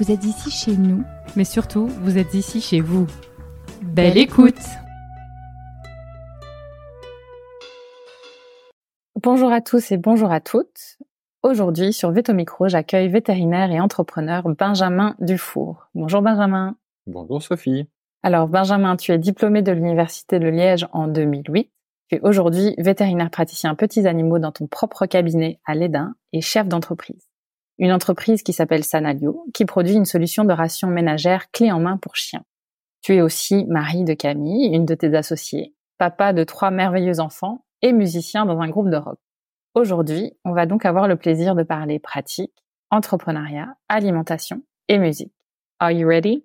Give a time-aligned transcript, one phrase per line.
[0.00, 1.04] Vous êtes ici chez nous,
[1.36, 3.06] mais surtout, vous êtes ici chez vous.
[3.82, 4.54] Belle, écoute
[9.22, 10.96] Bonjour à tous et bonjour à toutes.
[11.42, 15.90] Aujourd'hui, sur Veto Micro, j'accueille vétérinaire et entrepreneur Benjamin Dufour.
[15.94, 16.76] Bonjour Benjamin.
[17.06, 17.86] Bonjour Sophie.
[18.22, 21.70] Alors Benjamin, tu es diplômé de l'Université de Liège en 2008.
[22.08, 26.68] Tu es aujourd'hui vétérinaire praticien petits animaux dans ton propre cabinet à Lédin et chef
[26.68, 27.29] d'entreprise.
[27.80, 31.96] Une entreprise qui s'appelle Sanalio, qui produit une solution de ration ménagère clé en main
[31.96, 32.44] pour chiens.
[33.00, 37.64] Tu es aussi mari de Camille, une de tes associées, papa de trois merveilleux enfants
[37.80, 39.18] et musicien dans un groupe de rock.
[39.74, 42.52] Aujourd'hui, on va donc avoir le plaisir de parler pratique,
[42.90, 45.32] entrepreneuriat, alimentation et musique.
[45.78, 46.44] Are you ready?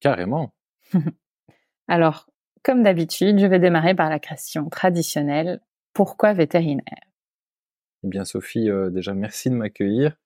[0.00, 0.52] Carrément.
[1.88, 2.26] Alors,
[2.64, 5.60] comme d'habitude, je vais démarrer par la question traditionnelle.
[5.92, 7.06] Pourquoi vétérinaire?
[8.02, 10.16] Eh bien, Sophie, euh, déjà merci de m'accueillir.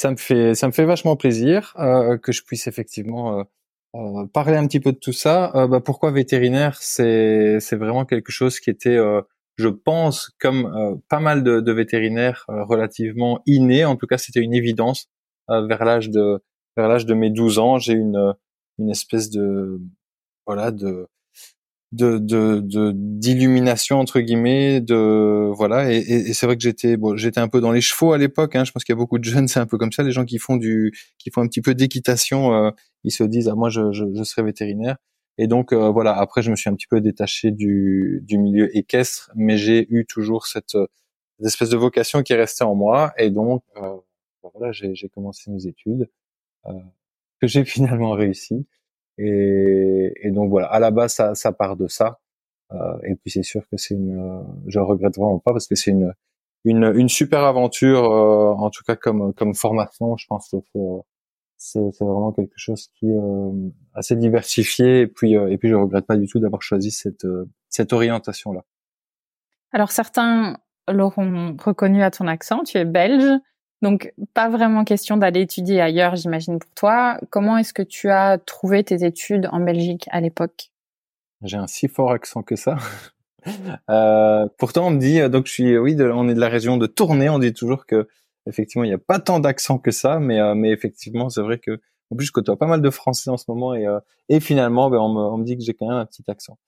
[0.00, 3.44] Ça me fait, ça me fait vachement plaisir euh, que je puisse effectivement
[3.94, 5.52] euh, parler un petit peu de tout ça.
[5.68, 8.96] Bah, pourquoi vétérinaire C'est, c'est vraiment quelque chose qui était,
[9.58, 13.84] je pense, comme pas mal de, de vétérinaires relativement inné.
[13.84, 15.10] En tout cas, c'était une évidence
[15.48, 16.42] vers l'âge de,
[16.78, 17.78] vers l'âge de mes 12 ans.
[17.78, 18.34] J'ai une,
[18.78, 19.82] une espèce de,
[20.46, 21.08] voilà, de
[21.92, 25.92] de de d'illumination entre guillemets de voilà.
[25.92, 28.54] Et, et, c'est vrai que j'étais bon j'étais un peu dans les chevaux à l'époque
[28.54, 30.12] hein, je pense qu'il y a beaucoup de jeunes c'est un peu comme ça les
[30.12, 32.70] gens qui font du qui font un petit peu d'équitation euh,
[33.02, 34.96] ils se disent ah moi je, je, je serai vétérinaire.
[35.38, 36.16] Et donc euh, voilà.
[36.16, 40.06] Après je me suis un petit peu détaché du du milieu équestre mais j'ai eu
[40.06, 43.12] toujours cette, cette, espèce de vocation qui est restée en moi.
[43.18, 43.96] Et donc euh,
[44.54, 46.08] voilà j'ai commencé mes études
[47.40, 48.66] que j'ai finalement réussi
[49.20, 52.20] et, et, donc voilà, à la base, ça, ça part de ça.
[52.72, 55.74] Euh, et puis c'est sûr que c'est une, euh, je regrette vraiment pas parce que
[55.74, 56.12] c'est une,
[56.64, 60.16] une, une super aventure, euh, en tout cas comme comme formation.
[60.16, 60.58] Je pense que
[61.56, 65.00] c'est c'est vraiment quelque chose qui est euh, assez diversifié.
[65.00, 67.26] Et puis et puis je regrette pas du tout d'avoir choisi cette
[67.68, 68.64] cette orientation là.
[69.72, 70.56] Alors certains
[70.88, 72.62] l'auront reconnu à ton accent.
[72.62, 73.40] Tu es belge.
[73.82, 77.18] Donc, pas vraiment question d'aller étudier ailleurs, j'imagine, pour toi.
[77.30, 80.70] Comment est-ce que tu as trouvé tes études en Belgique à l'époque?
[81.42, 82.76] J'ai un si fort accent que ça.
[83.90, 86.86] euh, pourtant, on me dit, donc je suis, oui, on est de la région de
[86.86, 87.30] Tournai.
[87.30, 88.06] On dit toujours que,
[88.46, 91.58] effectivement, il n'y a pas tant d'accent que ça, mais, euh, mais effectivement, c'est vrai
[91.58, 91.80] que,
[92.10, 94.90] en plus, je côtoie pas mal de Français en ce moment et, euh, et finalement,
[94.90, 96.58] ben, on, me, on me dit que j'ai quand même un petit accent.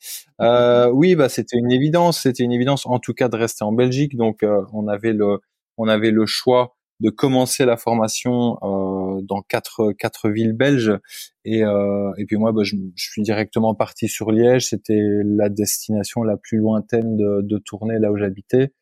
[0.41, 2.21] Euh, oui, bah, c'était une évidence.
[2.23, 4.17] C'était une évidence, en tout cas, de rester en Belgique.
[4.17, 5.41] Donc, on avait le,
[5.77, 10.93] on avait le choix de commencer la formation euh, dans quatre quatre villes belges.
[11.45, 14.69] Et euh, et puis moi bah, je, suis directement parti sur Liège.
[14.69, 18.73] C'était la destination la plus lointaine de, de tourner là où j'habitais.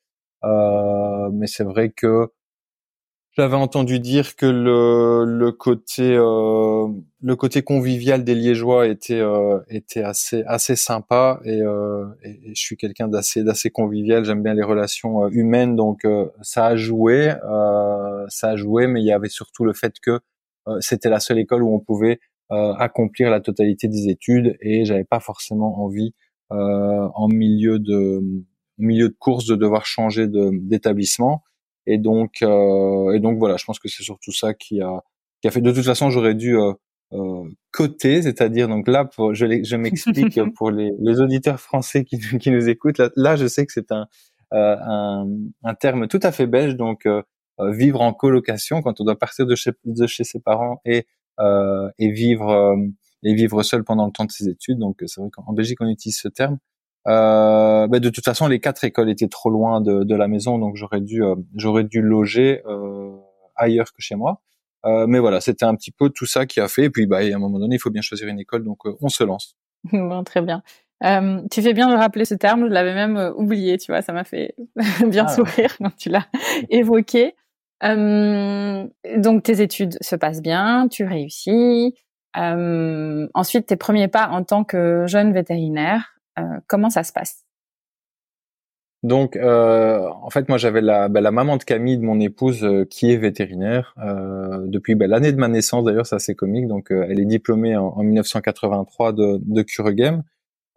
[0.45, 2.29] Euh, mais c'est vrai que
[3.37, 6.89] j'avais entendu dire que le, le côté euh,
[7.23, 12.61] le côté convivial des Liégeois était euh, était assez assez sympa et, euh, et, je
[12.61, 14.25] suis quelqu'un d'assez d'assez convivial.
[14.25, 18.87] J'aime bien les relations euh, humaines, donc euh, ça a joué, euh, ça a joué,
[18.89, 20.21] mais il y avait surtout le fait que
[20.81, 25.19] c'était la seule école où on pouvait accomplir la totalité des études et j'avais pas
[25.19, 26.15] forcément envie
[26.51, 28.21] en milieu de
[28.79, 31.43] milieu de course de devoir changer d'établissement.
[31.87, 35.03] Et donc, euh, et donc voilà, je pense que c'est surtout ça qui a,
[35.43, 35.61] qui a fait.
[35.61, 36.73] De toute façon, j'aurais dû euh,
[37.13, 42.19] euh, coter, c'est-à-dire donc là, pour, je, je m'explique pour les, les, auditeurs français qui,
[42.39, 42.99] qui nous écoutent.
[42.99, 44.07] Là, là, je sais que c'est un,
[44.53, 45.27] euh, un,
[45.63, 47.23] un terme tout à fait belge, donc euh,
[47.61, 51.07] euh, vivre en colocation quand on doit partir de chez, de chez ses parents et
[51.99, 52.77] et vivre
[53.23, 54.79] et vivre seul pendant le temps de ses études.
[54.79, 56.59] Donc c'est vrai qu'en Belgique on utilise ce terme.
[57.09, 60.59] Euh, bah, de toute façon, les quatre écoles étaient trop loin de, de la maison,
[60.59, 63.17] donc j'aurais dû, euh, j'aurais dû loger euh,
[63.57, 64.41] ailleurs que chez moi.
[64.85, 66.85] mais voilà, c'était un petit peu tout ça qui a fait.
[66.85, 69.09] Et puis, bah, à un moment donné, il faut bien choisir une école, donc on
[69.09, 69.57] se lance.
[69.93, 70.63] bon, très bien.
[71.03, 74.03] Euh, tu fais bien de rappeler ce terme, je l'avais même euh, oublié, tu vois,
[74.03, 74.55] ça m'a fait
[75.07, 75.33] bien ah.
[75.33, 76.27] sourire quand tu l'as
[76.71, 77.35] évoqué.
[77.83, 78.87] Euh,
[79.17, 81.95] donc tes études se passent bien, tu réussis.
[82.37, 86.20] Euh, ensuite, tes premiers pas en tant que jeune vétérinaire, euh,
[86.67, 87.45] comment ça se passe?
[89.03, 93.11] Donc, en fait, moi, j'avais la, bah, la maman de Camille, de mon épouse, qui
[93.11, 93.95] est vétérinaire
[94.67, 95.85] depuis bah, l'année de ma naissance.
[95.85, 96.67] D'ailleurs, c'est assez comique.
[96.67, 100.23] Donc, elle est diplômée en, en 1983 de, de Kuregem.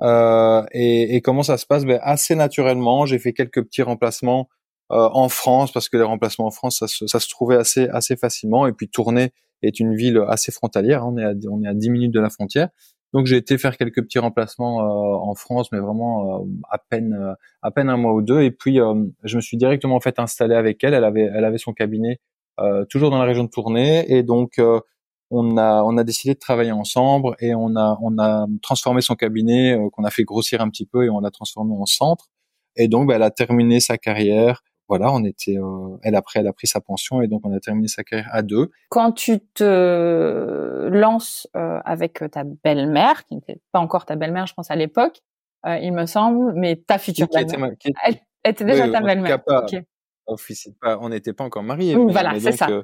[0.01, 1.85] Euh, et, et, comment ça se passe?
[1.85, 4.49] Ben, Assez naturellement, j'ai fait quelques petits remplacements
[4.91, 7.87] euh, en France parce que les remplacements en France, ça se, ça se, trouvait assez
[7.89, 8.67] assez facilement.
[8.67, 11.03] Et puis Tournai est une ville assez frontalière.
[11.03, 12.69] Hein, on est à, on est à 10 minutes de la frontière.
[13.13, 17.13] Donc j'ai été faire quelques petits remplacements euh, en France, mais vraiment euh, à peine
[17.13, 18.41] euh, à peine un mois ou deux.
[18.41, 18.79] Et puis
[19.23, 20.93] je me suis directement en fait installé avec elle.
[20.93, 22.19] Elle avait elle avait son cabinet
[22.89, 24.59] toujours dans la région de Tournai, et donc
[25.33, 29.15] on a on a décidé de travailler ensemble et on a on a transformé son
[29.15, 32.29] cabinet euh, qu'on a fait grossir un petit peu et on l'a transformé en centre
[32.75, 34.61] et donc bah, elle a terminé sa carrière
[34.93, 37.59] voilà on était euh, elle après elle a pris sa pension et donc on a
[37.59, 43.59] terminé sa carrière à deux quand tu te lances euh, avec ta belle-mère qui n'était
[43.71, 45.21] pas encore ta belle-mère je pense à l'époque
[45.65, 47.71] il me semble mais ta future belle-mère
[48.03, 49.39] elle était déjà ta belle-mère
[50.25, 51.95] on n'était pas encore mariés.
[51.95, 52.69] voilà, c'est ça.
[52.69, 52.83] Euh,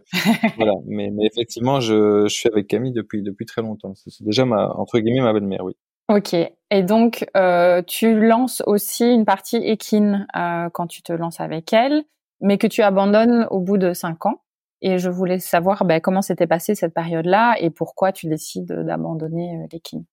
[0.58, 3.94] voilà, mais, mais effectivement, je, je, suis avec Camille depuis depuis très longtemps.
[3.96, 5.76] C'est déjà ma entre guillemets ma belle-mère, oui.
[6.10, 6.34] Ok.
[6.72, 11.72] Et donc, euh, tu lances aussi une partie équine euh, quand tu te lances avec
[11.72, 12.04] elle,
[12.42, 14.42] mais que tu abandonnes au bout de cinq ans.
[14.82, 19.68] Et je voulais savoir ben, comment s'était passée cette période-là et pourquoi tu décides d'abandonner
[19.72, 20.06] l'équine.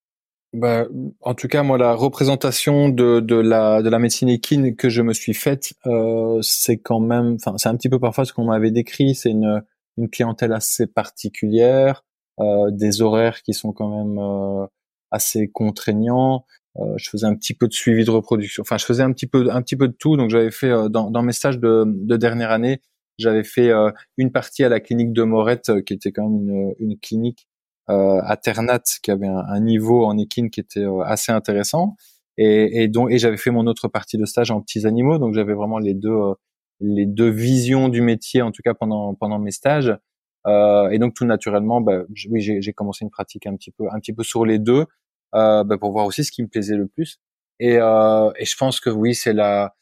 [0.53, 0.87] Bah,
[1.21, 5.03] en tout cas, moi, la représentation de, de, la, de la médecine équine que je
[5.03, 8.47] me suis faite, euh, c'est quand même, enfin, c'est un petit peu parfois ce qu'on
[8.47, 9.15] m'avait décrit.
[9.15, 9.63] C'est une,
[9.99, 12.05] une clientèle assez particulière,
[12.41, 14.67] euh, des horaires qui sont quand même euh,
[15.11, 16.45] assez contraignants.
[16.79, 18.63] Euh, je faisais un petit peu de suivi de reproduction.
[18.63, 20.17] Enfin, je faisais un petit peu, un petit peu de tout.
[20.17, 22.81] Donc, j'avais fait euh, dans, dans mes stages de, de dernière année,
[23.19, 26.75] j'avais fait euh, une partie à la clinique de Morette, qui était quand même une,
[26.79, 27.49] une clinique
[27.89, 31.95] euh, à Ternat qui avait un, niveau en équine qui était euh, assez intéressant
[32.37, 35.35] et, et donc et j'avais fait mon autre partie de stage en petits animaux donc
[35.35, 36.35] j'avais vraiment les deux euh,
[36.81, 39.97] les deux visions du métier en tout cas pendant pendant mes stages
[40.47, 43.99] euh, et donc tout naturellement bah, oui j'ai commencé une pratique un petit peu un
[43.99, 44.87] petit peu sur les deux
[45.35, 47.21] euh, bah, pour voir aussi ce qui me plaisait le plus
[47.59, 49.75] et, euh, et je pense que oui c'est la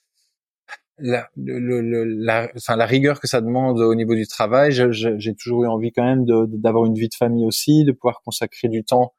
[0.98, 4.72] la, le, la, enfin, la rigueur que ça demande au niveau du travail.
[4.72, 8.68] J'ai toujours eu envie quand même d'avoir une vie de famille aussi, de pouvoir consacrer
[8.68, 9.12] du temps,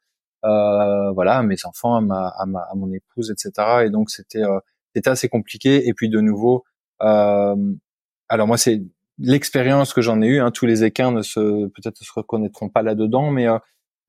[0.45, 3.85] euh, voilà, à mes enfants, à ma, à, ma, à mon épouse, etc.
[3.85, 4.59] Et donc c'était euh,
[4.95, 5.87] c'était assez compliqué.
[5.87, 6.63] Et puis de nouveau,
[7.01, 7.55] euh,
[8.29, 8.81] alors moi c'est
[9.17, 10.39] l'expérience que j'en ai eue.
[10.39, 13.57] Hein, tous les équins ne se peut-être se reconnaîtront pas là-dedans, mais euh,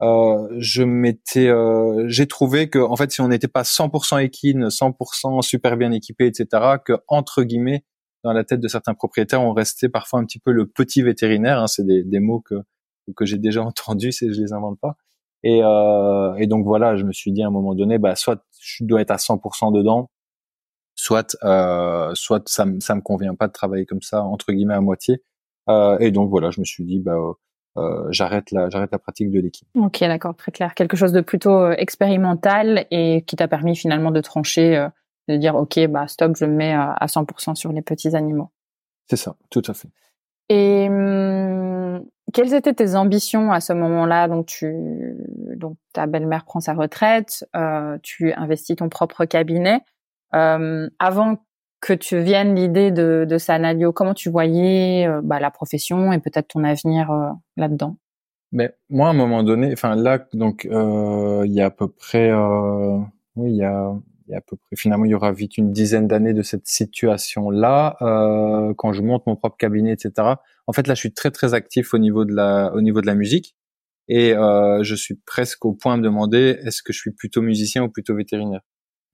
[0.03, 4.69] euh, je m'étais, euh, j'ai trouvé que en fait, si on n'était pas 100% équine,
[4.69, 7.85] 100% super bien équipé, etc., que entre guillemets,
[8.23, 11.61] dans la tête de certains propriétaires, on restait parfois un petit peu le petit vétérinaire.
[11.61, 12.57] Hein, c'est des, des, mots que
[13.17, 14.97] que j'ai déjà entendus, c'est je les invente pas.
[15.43, 18.45] Et, euh, et donc voilà, je me suis dit à un moment donné, bah soit
[18.61, 20.11] je dois être à 100% dedans,
[20.97, 24.81] soit euh, soit ça ça me convient pas de travailler comme ça entre guillemets à
[24.81, 25.23] moitié.
[25.69, 27.17] Euh, et donc voilà, je me suis dit bah
[27.77, 29.69] euh, j'arrête la j'arrête la pratique de l'équipe.
[29.77, 30.75] Ok, d'accord, très clair.
[30.75, 34.89] Quelque chose de plutôt euh, expérimental et qui t'a permis finalement de trancher, euh,
[35.29, 38.51] de dire ok, bah stop, je me mets à 100% sur les petits animaux.
[39.09, 39.89] C'est ça, tout à fait.
[40.49, 44.29] Et hum, quelles étaient tes ambitions à ce moment-là?
[44.29, 44.73] Donc tu,
[45.57, 49.81] donc ta belle-mère prend sa retraite, euh, tu investis ton propre cabinet.
[50.35, 51.39] Euh, avant
[51.81, 56.19] que tu viennes l'idée de, de Sanalio, comment tu voyais euh, bah, la profession et
[56.19, 57.97] peut-être ton avenir euh, là-dedans?
[58.53, 61.89] Mais moi, à un moment donné, enfin là, donc euh, il y a à peu
[61.89, 62.33] près,
[63.35, 63.93] oui, il y a,
[64.27, 66.43] il y a à peu près, finalement, il y aura vite une dizaine d'années de
[66.43, 67.97] cette situation-là,
[68.77, 70.35] quand je monte mon propre cabinet, etc.
[70.67, 73.07] En fait, là, je suis très très actif au niveau de la, au niveau de
[73.07, 73.57] la musique.
[74.09, 77.89] Et je suis presque au point de demander est-ce que je suis plutôt musicien ou
[77.89, 78.63] plutôt vétérinaire?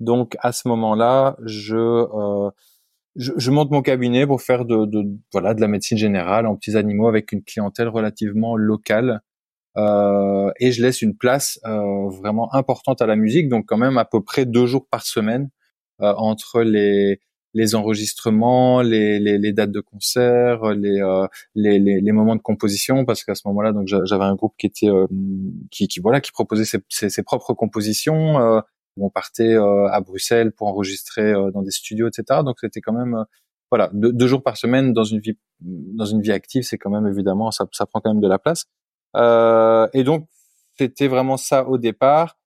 [0.02, 2.50] Donc à ce moment-là, je, euh,
[3.16, 6.56] je, je monte mon cabinet pour faire de, de, voilà de la médecine générale en
[6.56, 9.21] petits animaux avec une clientèle relativement locale.
[9.78, 13.97] Euh, et je laisse une place euh, vraiment importante à la musique, donc quand même
[13.97, 15.49] à peu près deux jours par semaine
[16.02, 17.21] euh, entre les
[17.54, 23.04] les enregistrements, les, les, les, dates de concert, les, euh, les, les, moments de composition,
[23.04, 25.06] parce qu'à ce moment-là, donc j'avais un groupe qui était euh,
[25.71, 28.38] qui, qui, voilà qui proposait ses, ses, ses propres compositions.
[28.40, 28.61] Euh,
[29.00, 32.40] on partait euh, à Bruxelles pour enregistrer euh, dans des studios, etc.
[32.44, 33.25] Donc c'était quand même euh,
[33.70, 37.06] voilà deux, jours par semaine dans une vie dans une vie active, c'est quand même
[37.06, 38.66] évidemment ça, ça prend quand même de la place.
[39.94, 40.28] et donc
[40.78, 42.37] c'était vraiment ça au départ.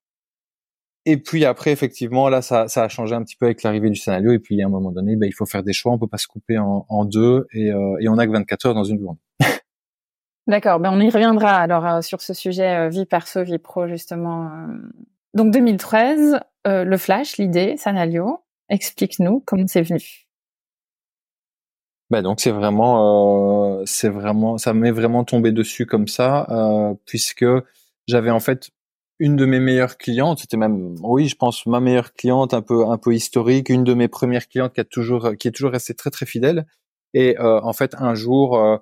[1.08, 3.94] Et puis après, effectivement, là, ça, ça a changé un petit peu avec l'arrivée du
[3.94, 4.32] scénario.
[4.32, 5.92] Et puis à un moment donné, ben, il faut faire des choix.
[5.92, 7.46] On peut pas se couper en, en deux.
[7.52, 9.20] Et, euh, et on a que 24 heures dans une journée.
[10.48, 10.80] D'accord.
[10.80, 14.50] Ben on y reviendra alors euh, sur ce sujet euh, vie perso, vie pro justement.
[15.34, 18.40] Donc 2013, le flash, l'idée, Sanalio.
[18.68, 20.26] Explique-nous comment c'est venu.
[22.10, 26.46] Ben donc c'est vraiment, c'est vraiment, ça m'est vraiment tombé dessus comme ça,
[27.04, 27.44] puisque
[28.06, 28.70] j'avais en fait
[29.18, 32.86] une de mes meilleures clientes, c'était même, oui, je pense ma meilleure cliente, un peu,
[32.86, 35.94] un peu historique, une de mes premières clientes qui a toujours, qui est toujours restée
[35.94, 36.66] très très fidèle.
[37.14, 38.76] Et euh, en fait, un jour, euh,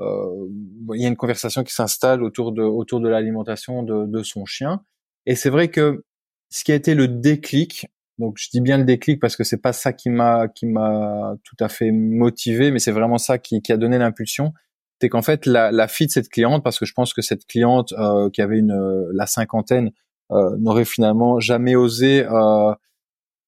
[0.00, 0.48] euh,
[0.94, 4.46] il y a une conversation qui s'installe autour de, autour de l'alimentation de, de son
[4.46, 4.82] chien.
[5.26, 6.04] Et c'est vrai que
[6.50, 7.86] ce qui a été le déclic,
[8.18, 11.34] donc je dis bien le déclic parce que c'est pas ça qui m'a, qui m'a
[11.44, 14.52] tout à fait motivé, mais c'est vraiment ça qui, qui a donné l'impulsion
[15.00, 17.46] c'est qu'en fait la, la, fille de cette cliente, parce que je pense que cette
[17.46, 19.90] cliente euh, qui avait une euh, la cinquantaine
[20.30, 22.74] euh, n'aurait finalement jamais osé euh,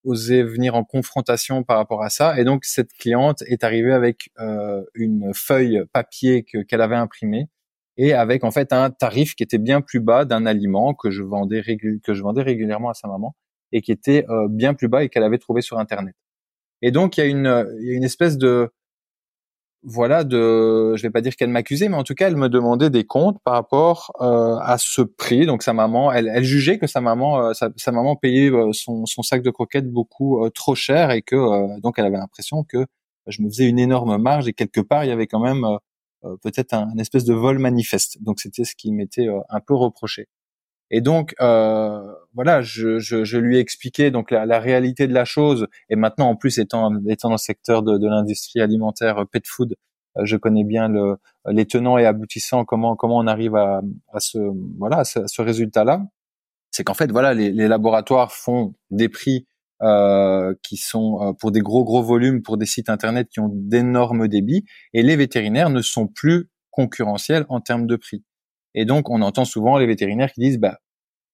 [0.05, 4.31] osé venir en confrontation par rapport à ça, et donc cette cliente est arrivée avec
[4.39, 7.49] euh, une feuille papier que qu'elle avait imprimée
[7.97, 11.23] et avec en fait un tarif qui était bien plus bas d'un aliment que je
[11.23, 13.35] vendais régulièrement à sa maman
[13.73, 16.15] et qui était bien plus bas et qu'elle avait trouvé sur internet.
[16.83, 18.71] Et donc il y a une il y a une espèce de
[19.89, 22.91] voilà, de, je vais pas dire qu'elle m'accusait, mais en tout cas, elle me demandait
[22.91, 25.47] des comptes par rapport euh, à ce prix.
[25.47, 29.23] Donc sa maman, elle, jugeait que sa maman, euh, sa, maman payait euh, son, son,
[29.23, 32.85] sac de croquettes beaucoup trop cher et que donc elle avait l'impression que
[33.29, 35.65] je me faisais une énorme marge et quelque part il y avait quand même
[36.43, 38.23] peut-être un, espèce de vol manifeste.
[38.23, 40.29] Donc c'était ce qui m'était un peu reproché.
[40.91, 42.01] Et donc euh,
[42.35, 45.67] voilà, je, je, je, lui ai expliqué donc la, la, réalité de la chose.
[45.91, 49.45] Et maintenant, en plus, étant étant dans le secteur de, de l'industrie alimentaire euh, pet
[49.47, 49.75] food,
[50.17, 51.17] euh, je connais bien le,
[51.47, 52.65] les tenants et aboutissants.
[52.65, 54.39] Comment comment on arrive à, à ce
[54.79, 56.07] voilà à ce, résultat-là.
[56.71, 59.47] C'est qu'en fait voilà, les, les, laboratoires font des prix
[59.83, 63.51] euh, qui sont euh, pour des gros gros volumes pour des sites internet qui ont
[63.53, 64.65] d'énormes débits,
[64.95, 68.25] et les vétérinaires ne sont plus concurrentiels en termes de prix.
[68.75, 70.79] Et donc, on entend souvent les vétérinaires qui disent, bah,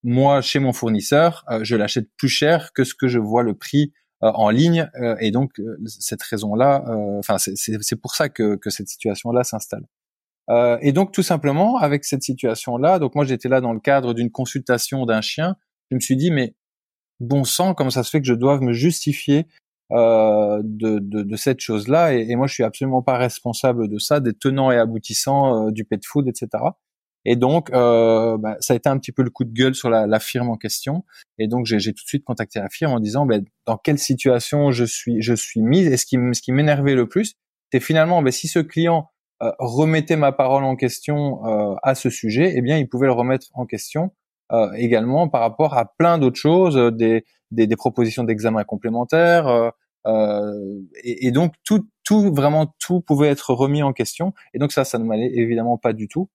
[0.03, 3.53] moi, chez mon fournisseur, euh, je l'achète plus cher que ce que je vois le
[3.53, 4.89] prix euh, en ligne.
[5.01, 5.51] Euh, et donc,
[5.85, 6.83] cette raison-là,
[7.19, 9.85] enfin, c'est pour ça que, que cette situation-là s'installe.
[10.81, 14.31] et donc, tout simplement, avec cette situation-là, donc moi, j'étais là dans le cadre d'une
[14.31, 15.55] consultation d'un chien.
[15.89, 16.55] Je me suis dit, mais
[17.19, 19.47] bon sang, comment ça se fait que je doive me justifier
[19.91, 24.19] de, de, de, cette chose-là et, et, moi, je suis absolument pas responsable de ça,
[24.19, 26.63] des tenants et aboutissants du pet food, etc.
[27.25, 29.89] Et donc, euh, bah, ça a été un petit peu le coup de gueule sur
[29.89, 31.05] la, la firme en question.
[31.37, 34.71] Et donc, j'ai tout de suite contacté la firme en disant, bah, dans quelle situation
[34.71, 35.87] je suis, je suis mise.
[35.87, 37.35] Et ce qui, ce qui m'énervait le plus,
[37.71, 39.09] c'est finalement, bah, si ce client
[39.41, 43.13] euh, remettait ma parole en question euh, à ce sujet, eh bien, il pouvait le
[43.13, 44.09] remettre en question euh,
[44.75, 49.71] également par rapport à plein d'autres choses, euh, des, des, des propositions d'examen complémentaires.
[50.05, 54.33] Et, et, donc, tout, tout, vraiment tout pouvait être remis en question.
[54.53, 56.29] Et donc ça, ça ne m'allait évidemment pas du tout.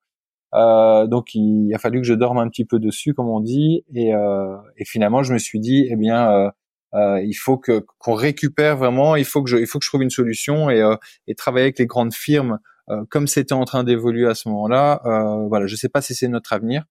[0.54, 3.84] Euh, donc il a fallu que je dorme un petit peu dessus, comme on dit,
[3.94, 6.50] et, euh, et finalement je me suis dit, eh bien, euh,
[6.94, 9.90] euh il faut que qu'on récupère vraiment, il faut que je, il faut que je
[9.90, 10.96] trouve une solution et, euh,
[11.26, 12.58] et travailler avec les grandes firmes
[12.90, 15.02] euh, comme c'était en train d'évoluer à ce moment-là.
[15.48, 16.84] voilà, je sais pas si c'est notre avenir.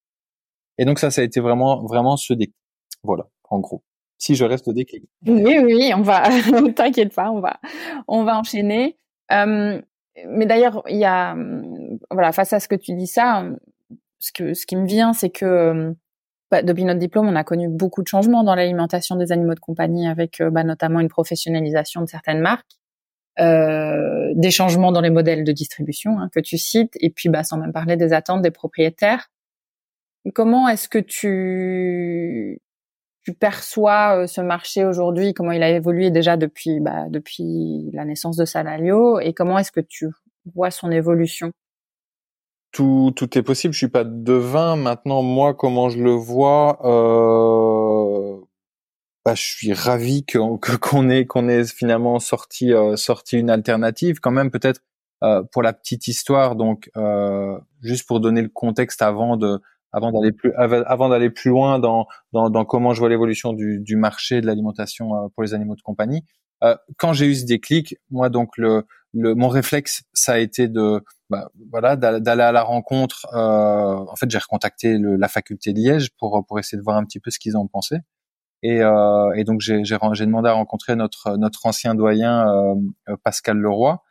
[0.78, 2.56] Et donc ça, ça a été vraiment, vraiment ce déclic.
[3.04, 3.84] Voilà, en gros.
[4.18, 5.04] Si je reste déclic.
[5.28, 6.24] Oui, oui, on va,
[6.76, 7.60] t'inquiète pas, on va,
[8.08, 8.98] on va enchaîner.
[9.32, 9.82] Euh,
[10.28, 11.36] mais d'ailleurs, il y a,
[12.10, 13.46] voilà, face à ce que tu dis ça,
[14.20, 15.96] ce que, ce qui me vient, c'est que
[16.50, 19.60] bah, depuis notre diplôme, on a connu beaucoup de changements dans l'alimentation des animaux de
[19.60, 22.78] compagnie, avec euh, bah, notamment une professionnalisation de certaines marques,
[23.40, 27.44] euh, des changements dans les modèles de distribution hein, que tu cites, et puis bah,
[27.44, 29.30] sans même parler des attentes des propriétaires.
[30.34, 32.60] Comment est-ce que tu
[33.24, 38.06] tu perçois euh, ce marché aujourd'hui, comment il a évolué déjà depuis bah, depuis la
[38.06, 39.20] naissance de Salalio?
[39.20, 40.08] Et comment est-ce que tu
[40.56, 41.52] vois son évolution?
[42.72, 43.74] Tout, tout est possible.
[43.74, 44.76] Je suis pas devin.
[44.76, 48.40] Maintenant, moi, comment je le vois, euh,
[49.26, 54.20] bah, je suis ravi qu'on qu'on ait qu'on ait finalement sorti euh, sorti une alternative.
[54.22, 54.82] Quand même, peut-être
[55.24, 56.56] euh, pour la petite histoire.
[56.56, 59.60] Donc, euh, juste pour donner le contexte avant de
[59.92, 63.80] avant d'aller plus avant d'aller plus loin dans, dans, dans comment je vois l'évolution du,
[63.80, 66.24] du marché de l'alimentation euh, pour les animaux de compagnie.
[66.64, 70.68] Euh, quand j'ai eu ce déclic, moi donc le, le mon réflexe ça a été
[70.68, 73.28] de bah, voilà d'aller à la rencontre.
[73.34, 76.98] Euh, en fait, j'ai recontacté le, la faculté de Liège pour pour essayer de voir
[76.98, 78.02] un petit peu ce qu'ils en pensaient.
[78.64, 84.02] Et, euh, et donc j'ai demandé à rencontrer notre notre ancien doyen euh, Pascal Leroy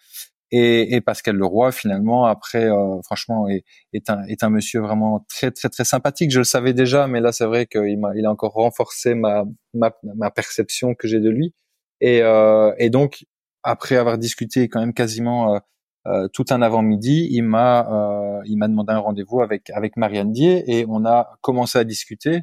[0.52, 5.24] Et, et Pascal Leroy, finalement, après, euh, franchement, est, est, un, est un monsieur vraiment
[5.28, 6.30] très, très, très sympathique.
[6.30, 9.44] Je le savais déjà, mais là, c'est vrai qu'il m'a, il a encore renforcé ma,
[9.74, 11.52] ma, ma perception que j'ai de lui.
[12.00, 13.24] Et, euh, et donc,
[13.64, 15.58] après avoir discuté quand même quasiment euh,
[16.06, 20.32] euh tout un avant-midi, il m'a, euh, il m'a demandé un rendez-vous avec avec Marianne
[20.32, 22.42] Dier et on a commencé à discuter.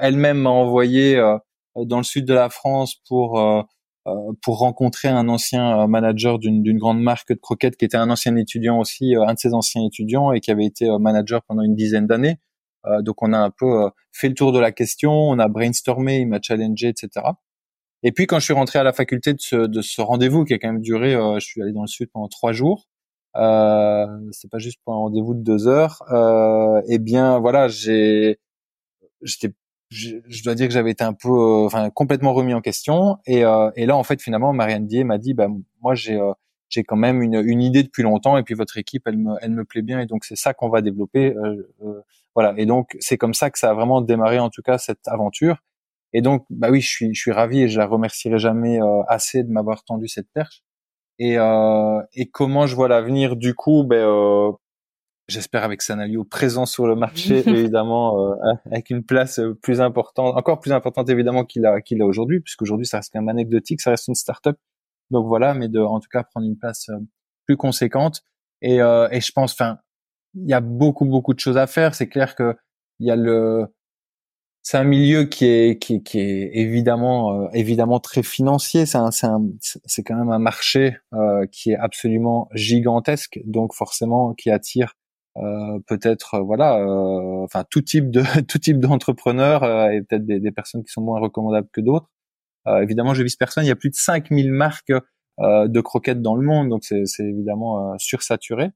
[0.00, 1.20] elle-même m'a envoyé
[1.76, 3.62] dans le sud de la France pour euh,
[4.42, 8.34] pour rencontrer un ancien euh, manager d'une grande marque de croquettes qui était un ancien
[8.36, 11.74] étudiant aussi, euh, un de ses anciens étudiants et qui avait été manager pendant une
[11.76, 12.38] dizaine d'années.
[13.00, 16.26] donc on a un peu fait le tour de la question, on a brainstormé, il
[16.26, 17.26] m'a challengé, etc.
[18.02, 20.54] Et puis quand je suis rentré à la faculté de ce, de ce rendez-vous qui
[20.54, 22.88] a quand même duré, je suis allé dans le sud pendant trois jours.
[23.36, 26.02] Euh, c'est pas juste pour un rendez-vous de deux heures.
[26.12, 28.38] Euh, eh bien voilà, j'ai,
[29.22, 29.54] j'étais
[29.92, 33.18] je, dois dire que j'avais été un peu, euh, enfin complètement remis en question.
[33.26, 35.48] Et, euh, et là, en fait, finalement, Marianne Dier m'a dit, bah
[35.80, 36.32] moi j'ai euh,
[36.68, 39.50] j'ai quand même une, une, idée depuis longtemps et puis votre équipe, elle me, elle
[39.50, 41.34] me plaît bien et donc c'est ça qu'on va développer.
[42.34, 42.54] voilà.
[42.56, 45.58] Et donc c'est comme ça que ça a vraiment démarré en tout cas cette aventure.
[46.14, 49.44] Et donc bah oui, je suis je suis ravi et je la remercierai jamais assez
[49.44, 50.62] de m'avoir tendu cette perche.
[51.18, 51.36] Et,
[52.14, 54.56] et comment je vois l'avenir du coup, ben
[55.28, 60.36] j'espère avec Sanalio présent sur le marché évidemment euh, avec une place euh, plus importante
[60.36, 63.80] encore plus importante évidemment qu'il a qu'il a aujourd'hui puisqu'aujourd'hui ça reste quand même anecdotique
[63.80, 64.56] ça reste une start-up.
[65.10, 66.98] Donc voilà mais de en tout cas prendre une place euh,
[67.46, 68.22] plus conséquente.
[68.62, 69.78] Et et je pense enfin
[70.34, 71.96] il y a beaucoup beaucoup de choses à faire.
[71.96, 72.56] C'est clair que
[73.00, 73.66] il y a le
[74.62, 78.86] c'est un milieu qui est qui, qui est évidemment évidemment très financier.
[78.86, 80.96] C'est c'est c'est quand même un marché
[81.50, 84.94] qui est absolument gigantesque donc forcément qui attire
[85.38, 90.40] euh, peut-être euh, voilà euh, enfin tout type de tout type d'entrepreneurs et peut-être des,
[90.40, 92.10] des, personnes qui sont moins recommandables que d'autres.
[92.66, 93.64] Évidemment je vise personne.
[93.64, 94.92] Il y a plus de 5000 marques
[95.40, 98.70] de croquettes dans le monde donc c'est évidemment sursaturé.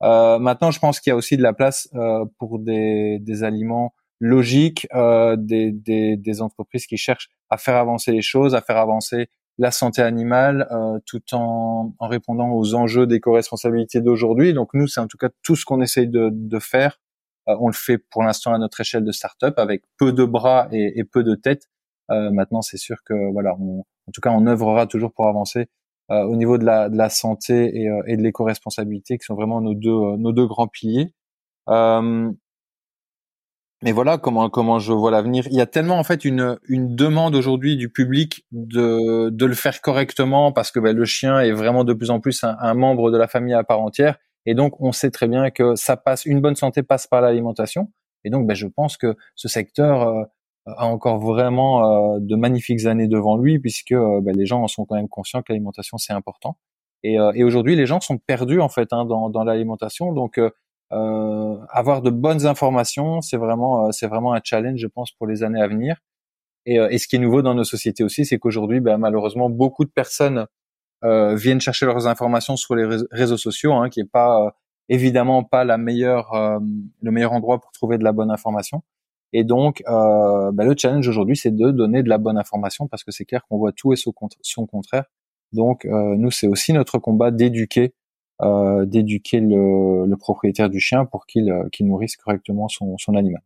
[0.00, 1.88] Maintenant je pense qu'il y a aussi de la place
[2.38, 8.22] pour des, des aliments logiques des, des, des entreprises qui cherchent à faire avancer les
[8.22, 14.00] choses à faire avancer la santé animale euh, tout en, en, répondant aux enjeux d'éco-responsabilité
[14.00, 14.54] d'aujourd'hui.
[14.54, 17.00] Donc nous, c'est en tout cas tout ce qu'on essaye de, de faire.
[17.48, 20.68] Euh, on le fait pour l'instant à notre échelle de start-up avec peu de bras
[20.72, 21.68] et, peu de têtes.
[22.10, 25.68] Euh, maintenant, c'est sûr que voilà, on, en tout cas, on œuvrera toujours pour avancer
[26.10, 29.60] euh, au niveau de la, de la santé et, et de l'éco-responsabilité, qui sont vraiment
[29.60, 31.14] nos deux nos deux grands piliers.
[31.68, 32.32] Euh,
[33.82, 35.46] mais voilà comment comment je vois l'avenir.
[35.50, 39.54] Il y a tellement en fait une une demande aujourd'hui du public de de le
[39.54, 43.10] faire correctement parce que ben, le chien est vraiment de plus en plus un, membre
[43.10, 44.18] de la famille à part entière.
[44.46, 47.90] Et donc on sait très bien que ça passe une bonne santé passe par l'alimentation.
[48.24, 50.22] Et donc ben, je pense que ce secteur euh,
[50.66, 54.68] a encore vraiment euh, de magnifiques années devant lui puisque euh, ben, les gens en
[54.68, 56.56] sont quand même conscients que l'alimentation c'est important.
[57.04, 60.12] Et, et aujourd'hui les gens sont perdus en fait hein, dans dans l'alimentation.
[60.12, 60.38] Donc
[60.92, 65.26] euh, avoir de bonnes informations, c'est vraiment, euh, c'est vraiment un challenge, je pense, pour
[65.26, 65.96] les années à venir.
[66.66, 69.50] Et, euh, et ce qui est nouveau dans nos sociétés aussi, c'est qu'aujourd'hui, ben, malheureusement,
[69.50, 70.46] beaucoup de personnes
[71.04, 74.54] euh, viennent chercher leurs informations sur les réseaux sociaux, hein, qui est pas
[74.88, 76.32] évidemment pas la meilleure,
[77.02, 78.82] le meilleur endroit pour trouver de la bonne information.
[79.32, 83.02] Et donc, euh, ben, le challenge aujourd'hui, c'est de donner de la bonne information parce
[83.02, 84.12] que c'est clair qu'on voit tout et son,
[84.66, 85.04] contraire.
[85.52, 87.88] Donc, euh, nous, c'est aussi notre combat d'éduquer euh,
[88.86, 93.42] d'éduquer le, le, propriétaire du chien pour qu'il euh, qu'il nourrisse correctement son, son animal.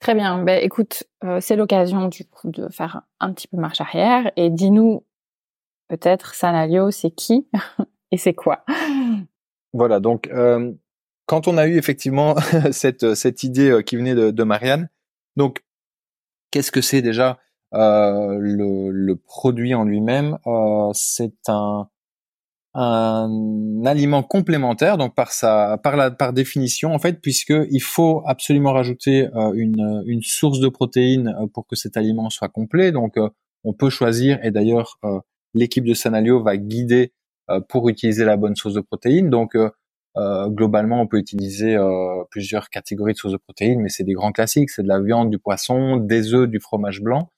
[0.00, 0.42] Très bien.
[0.42, 4.50] Ben, écoute, euh, c'est l'occasion du coup de faire un petit peu marche arrière et
[4.50, 5.04] dis-nous
[5.88, 7.48] peut-être Sanalio, c'est qui
[8.12, 8.64] et c'est quoi?
[9.72, 10.00] Voilà.
[10.00, 10.72] Donc, euh,
[11.26, 12.36] quand on a eu effectivement
[12.72, 14.90] cette cette idée qui venait de, de Marianne,
[15.36, 15.64] donc
[16.50, 17.38] qu'est-ce que c'est déjà
[17.74, 20.38] euh, le, le, produit en lui-même?
[20.92, 21.88] C'est un
[22.78, 28.22] un aliment complémentaire, donc par sa, par la, par définition en fait, puisque il faut
[28.26, 32.92] absolument rajouter euh, une, une source de protéines euh, pour que cet aliment soit complet.
[32.92, 33.30] Donc, euh,
[33.64, 35.00] on peut choisir, et d'ailleurs,
[35.52, 37.12] l'équipe de Sanalio va guider
[37.68, 39.28] pour utiliser la bonne source de protéines.
[39.28, 39.56] Donc,
[40.16, 41.76] globalement, on peut utiliser
[42.30, 45.30] plusieurs catégories de sources de protéines, mais c'est des grands classiques, c'est de la viande,
[45.30, 47.32] du poisson, des œufs, du fromage blanc.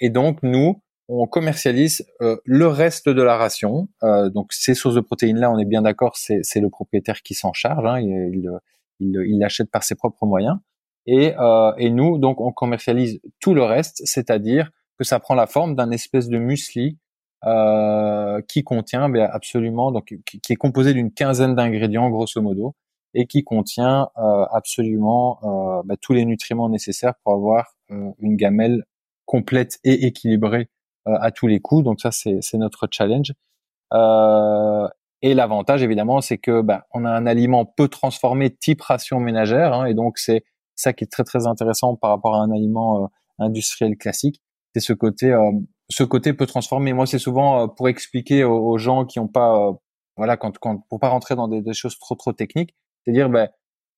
[0.00, 3.88] et donc, nous, on commercialise euh, le reste de la ration.
[4.02, 7.34] Euh, donc ces sources de protéines là, on est bien d'accord, c'est, le propriétaire qui
[7.34, 7.84] s'en charge.
[7.86, 8.50] Hein, il,
[9.00, 10.56] il, l'achète par ses propres moyens.
[11.06, 15.46] Et, euh, et nous, donc, on commercialise tout le reste, c'est-à-dire que ça prend la
[15.46, 16.98] forme d'un espèce de muesli
[18.48, 22.74] qui contient ben, absolument, donc qui, est composé d'une quinzaine d'ingrédients grosso modo,
[23.14, 24.08] et qui contient
[24.50, 25.38] absolument
[25.84, 28.84] ben, tous les nutriments nécessaires pour avoir une gamelle
[29.26, 30.75] complète et équilibrée euh,
[31.06, 31.84] à tous les coups.
[31.84, 33.32] Donc ça, c'est notre challenge.
[33.92, 34.88] Euh,
[35.22, 39.72] Et l'avantage, évidemment, c'est que bah, on a un aliment peu transformé type ration ménagère,
[39.72, 43.04] hein, et donc c'est ça qui est très très intéressant par rapport à un aliment
[43.04, 43.06] euh,
[43.38, 44.42] industriel classique.
[44.74, 45.52] C'est ce côté, euh,
[45.88, 46.92] ce côté peu transformé.
[46.92, 49.72] Moi, c'est souvent euh, pour expliquer aux, gens qui n'ont pas,
[50.16, 53.30] voilà, quand, quand pour pas rentrer dans des, des choses trop trop techniques, c'est dire,
[53.30, 53.48] bah,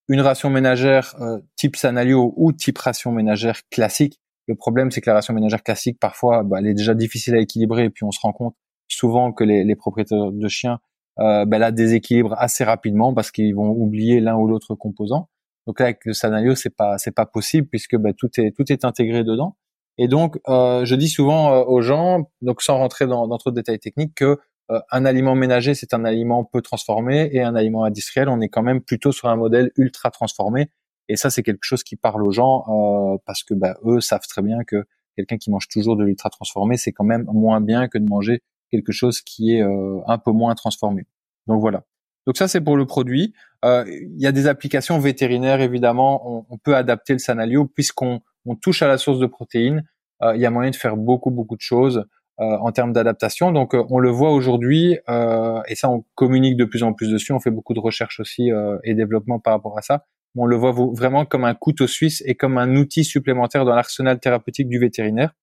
[0.08, 1.16] une ration ménagère
[1.56, 4.20] type Sanalio ou type ration ménagère classique.
[4.48, 7.38] Le problème, c'est que la ration ménagère classique, parfois, bah, elle est déjà difficile à
[7.38, 8.56] équilibrer, et puis on se rend compte
[8.88, 10.80] souvent que les, les propriétaires de chiens
[11.20, 15.28] euh, ben là déséquilibre assez rapidement parce qu'ils vont oublier l'un ou l'autre composant.
[15.66, 18.72] Donc là avec le Scenario c'est pas c'est pas possible puisque ben, tout est tout
[18.72, 19.56] est intégré dedans.
[19.98, 23.50] Et donc euh, je dis souvent euh, aux gens donc sans rentrer dans, dans trop
[23.50, 24.38] de détails techniques que
[24.70, 28.48] euh, un aliment ménager c'est un aliment peu transformé et un aliment industriel on est
[28.48, 30.70] quand même plutôt sur un modèle ultra transformé.
[31.08, 34.26] Et ça c'est quelque chose qui parle aux gens euh, parce que ben, eux savent
[34.28, 37.88] très bien que quelqu'un qui mange toujours de l'ultra transformé c'est quand même moins bien
[37.88, 41.06] que de manger quelque chose qui est euh, un peu moins transformé.
[41.46, 41.84] Donc voilà.
[42.26, 43.34] Donc ça c'est pour le produit.
[43.64, 46.44] Euh, il y a des applications vétérinaires évidemment.
[46.50, 49.84] On, peut adapter le Sanalio puisqu'on on touche à la source de protéines.
[50.22, 52.04] Euh, il y a moyen de faire beaucoup beaucoup de choses
[52.40, 53.50] en termes d'adaptation.
[53.50, 57.32] Donc on le voit aujourd'hui et ça on communique de plus en plus dessus.
[57.32, 58.50] On fait beaucoup de recherches aussi
[58.84, 60.06] et développement par rapport à ça.
[60.36, 64.20] On le voit vraiment comme un couteau suisse et comme un outil supplémentaire dans l'arsenal
[64.20, 65.34] thérapeutique du vétérinaire.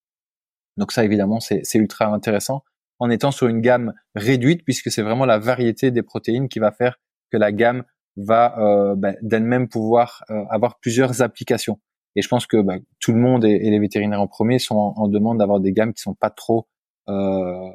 [0.77, 2.63] Donc ça évidemment c'est ultra intéressant
[2.99, 6.71] en étant sur une gamme réduite puisque c'est vraiment la variété des protéines qui va
[6.71, 6.97] faire
[7.31, 7.83] que la gamme
[8.17, 11.79] va euh, ben, d'elle-même pouvoir euh, avoir plusieurs applications.
[12.15, 15.07] Et je pense que ben, tout le monde et, les vétérinaires en premier sont en,
[15.09, 16.67] demande d'avoir des gammes qui sont pas trop
[17.09, 17.69] euh,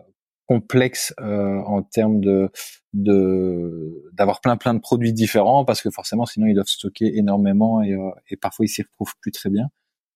[0.51, 2.51] complexes en termes de
[4.13, 7.97] d'avoir plein plein de produits différents parce que forcément sinon ils doivent stocker énormément et,
[8.31, 9.69] et parfois ils s'y retrouvent plus très bien.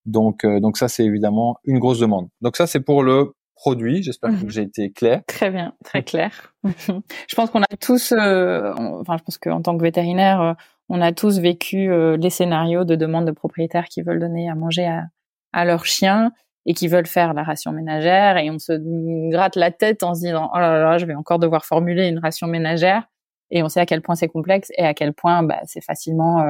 [0.06, 2.28] Donc donc ça c'est évidemment une grosse demande.
[2.40, 4.02] Donc ça c'est pour le produit.
[4.02, 4.50] J'espère que mhm.
[4.50, 5.22] j'ai été clair.
[5.26, 6.54] Très bien, très clair.
[6.64, 10.52] je pense qu'on a tous, euh, enfin, je pense qu'en tant que vétérinaire, euh,
[10.88, 14.54] on a tous vécu euh, les scénarios de demande de propriétaires qui veulent donner à
[14.54, 15.04] manger à,
[15.52, 16.32] à leurs chiens
[16.66, 18.72] et qui veulent faire la ration ménagère et on se
[19.30, 22.18] gratte la tête en se disant oh là là, je vais encore devoir formuler une
[22.18, 23.04] ration ménagère
[23.50, 26.42] et on sait à quel point c'est complexe et à quel point bah, c'est facilement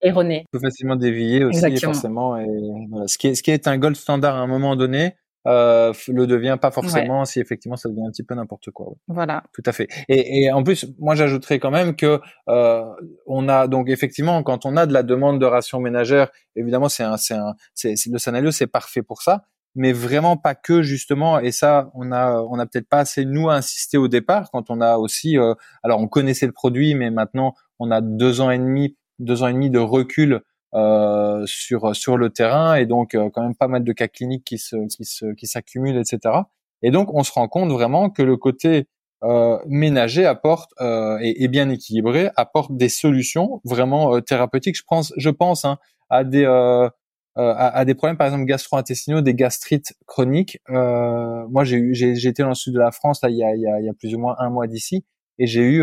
[0.00, 0.44] erroné.
[0.52, 2.46] Plus facilement dévié aussi forcément et
[2.90, 3.08] voilà.
[3.08, 5.14] ce qui est ce qui est un gold standard à un moment donné
[5.46, 8.88] euh, le devient pas forcément si effectivement ça devient un petit peu n'importe quoi.
[9.06, 9.44] Voilà.
[9.52, 9.88] Tout à fait.
[10.08, 12.84] Et, et en plus, moi j'ajouterais quand même que euh,
[13.26, 17.04] on a donc effectivement quand on a de la demande de ration ménagère, évidemment c'est
[17.04, 21.38] un c'est un c'est le scénario c'est parfait pour ça, mais vraiment pas que justement.
[21.38, 24.80] Et ça, on a on a peut-être pas assez nous insisté au départ quand on
[24.80, 28.58] a aussi euh, alors on connaissait le produit, mais maintenant on a deux ans et
[28.58, 30.42] demi deux ans et demi de recul
[30.74, 34.44] euh, sur sur le terrain et donc euh, quand même pas mal de cas cliniques
[34.44, 36.42] qui se qui se qui s'accumulent etc
[36.82, 38.86] et donc on se rend compte vraiment que le côté
[39.24, 44.76] euh, ménager apporte euh, et, bien équilibré apporte des solutions vraiment thérapeutiques.
[44.76, 45.78] Je pense je pense hein,
[46.10, 46.92] à des à,
[47.34, 50.58] à, des problèmes par exemple gastro-intestinaux des gastrites chroniques.
[50.68, 53.54] Moi j'ai eu j'ai été dans le sud de la France là il y a
[53.54, 55.06] il y a, il y a plus ou moins un mois d'ici
[55.38, 55.82] et j'ai eu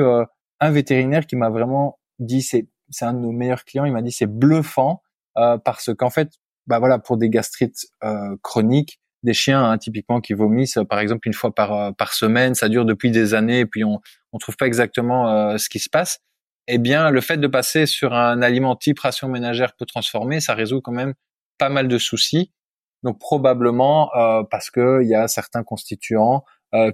[0.60, 3.86] un vétérinaire qui m'a vraiment dit c'est c'est un de nos meilleurs clients.
[3.86, 5.02] Il m'a dit c'est bluffant
[5.38, 6.30] euh, parce qu'en fait,
[6.68, 11.28] bah voilà, pour des gastrites euh, chroniques, des chiens hein, typiquement qui vomissent, par exemple
[11.28, 14.00] une fois par euh, par semaine, ça dure depuis des années et puis on
[14.32, 16.20] on trouve pas exactement ce qui se passe.
[16.68, 20.54] Eh bien, le fait de passer sur un aliment type ration ménagère peu transformé, ça
[20.56, 21.14] résout quand même
[21.58, 22.52] pas mal de soucis.
[23.04, 24.10] Donc probablement
[24.52, 26.44] parce que il y a certains constituants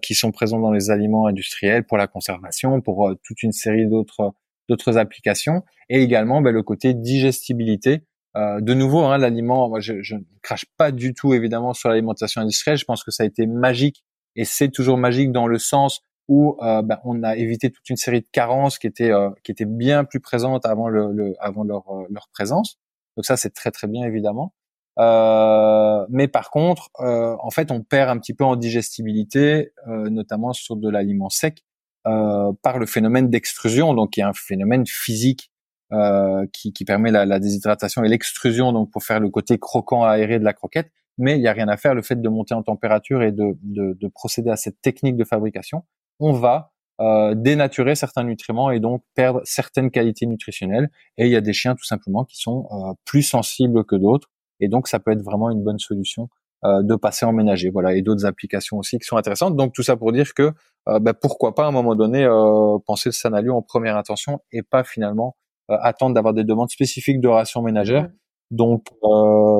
[0.03, 4.35] qui sont présents dans les aliments industriels pour la conservation, pour toute une série d'autres
[4.71, 8.05] d'autres applications, et également ben, le côté digestibilité.
[8.37, 12.41] Euh, de nouveau, hein, l'aliment, moi je, ne crache pas du tout évidemment sur l'alimentation
[12.41, 12.77] industrielle.
[12.77, 14.05] Je pense que ça a été magique
[14.37, 17.97] et c'est toujours magique dans le sens où euh, ben, on a évité toute une
[17.97, 21.65] série de carences qui étaient euh, qui étaient bien plus présentes avant le, le avant
[21.65, 22.77] leur euh, leur présence.
[23.17, 24.53] Donc ça c'est très très bien évidemment.
[24.97, 30.75] Euh, mais par contre, en fait, on perd un petit peu en digestibilité, notamment sur
[30.75, 31.63] de l'aliment sec,
[32.03, 35.51] par le phénomène d'extrusion, donc il y a un phénomène physique
[35.93, 40.05] euh, qui, qui, permet la, la déshydratation et l'extrusion, donc pour faire le côté croquant
[40.05, 40.89] aéré de la croquette.
[41.17, 41.93] Mais il n'y a rien à faire.
[41.93, 45.25] Le fait de monter en température et de, de, de procéder à cette technique de
[45.25, 45.83] fabrication,
[46.21, 50.89] on va euh, dénaturer certains nutriments et donc perdre certaines qualités nutritionnelles.
[51.17, 54.29] Et il y a des chiens tout simplement qui sont euh, plus sensibles que d'autres.
[54.61, 57.69] Et donc ça peut être vraiment une bonne solution euh, de passer en ménager.
[57.69, 59.55] Voilà, et d'autres applications aussi qui sont intéressantes.
[59.55, 60.51] Donc tout ça pour dire que
[60.87, 64.41] euh, bah, pourquoi pas à un moment donné euh, penser le Sanalio en première intention
[64.51, 65.35] et pas finalement
[65.69, 68.03] attendre d'avoir des demandes spécifiques de ration ménagère.
[68.03, 68.11] Mmh.
[68.51, 68.87] Donc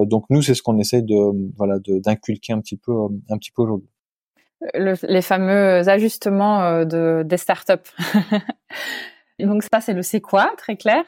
[0.10, 1.16] donc nous c'est ce qu'on essaie de
[1.56, 2.92] voilà d'inculquer un petit peu
[3.30, 3.90] un petit peu aujourd'hui.
[4.76, 7.90] les fameux ajustements de des startups.
[9.40, 11.04] Donc ça, c'est le c'est quoi, très clair.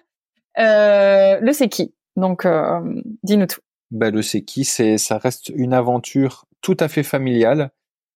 [0.60, 1.94] Euh, le c'est qui?
[2.16, 2.48] Donc,
[3.24, 3.62] dis-nous tout.
[3.94, 7.72] Ben, le qui, c'est ça reste une aventure tout à fait familiale,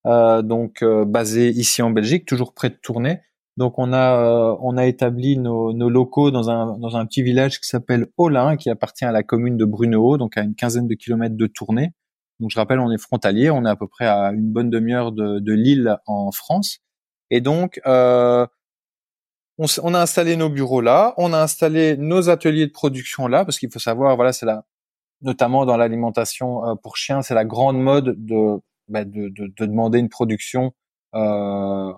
[0.08, 3.22] euh, donc basée ici en Belgique, toujours près de Tournai.
[3.58, 7.24] Donc on a euh, on a établi nos, nos, locaux dans un dans un petit
[7.24, 10.88] village qui s'appelle Olin, qui appartient à la commune de Brunehaut, donc à une quinzaine
[10.88, 11.92] de kilomètres de Tournai.
[12.40, 15.12] Donc je rappelle, on est frontalier, on est à peu près à une bonne demi-heure
[15.12, 16.80] de, de Lille en France.
[17.32, 18.46] Et donc euh,
[19.58, 23.58] on, a installé nos bureaux là, on a installé nos ateliers de production là, parce
[23.60, 24.66] qu'il faut savoir, voilà, c'est là,
[25.21, 29.65] notamment dans l'alimentation euh, pour chiens, c'est la grande mode de, bah, de, de, de
[29.65, 30.73] demander une production
[31.15, 31.19] euh,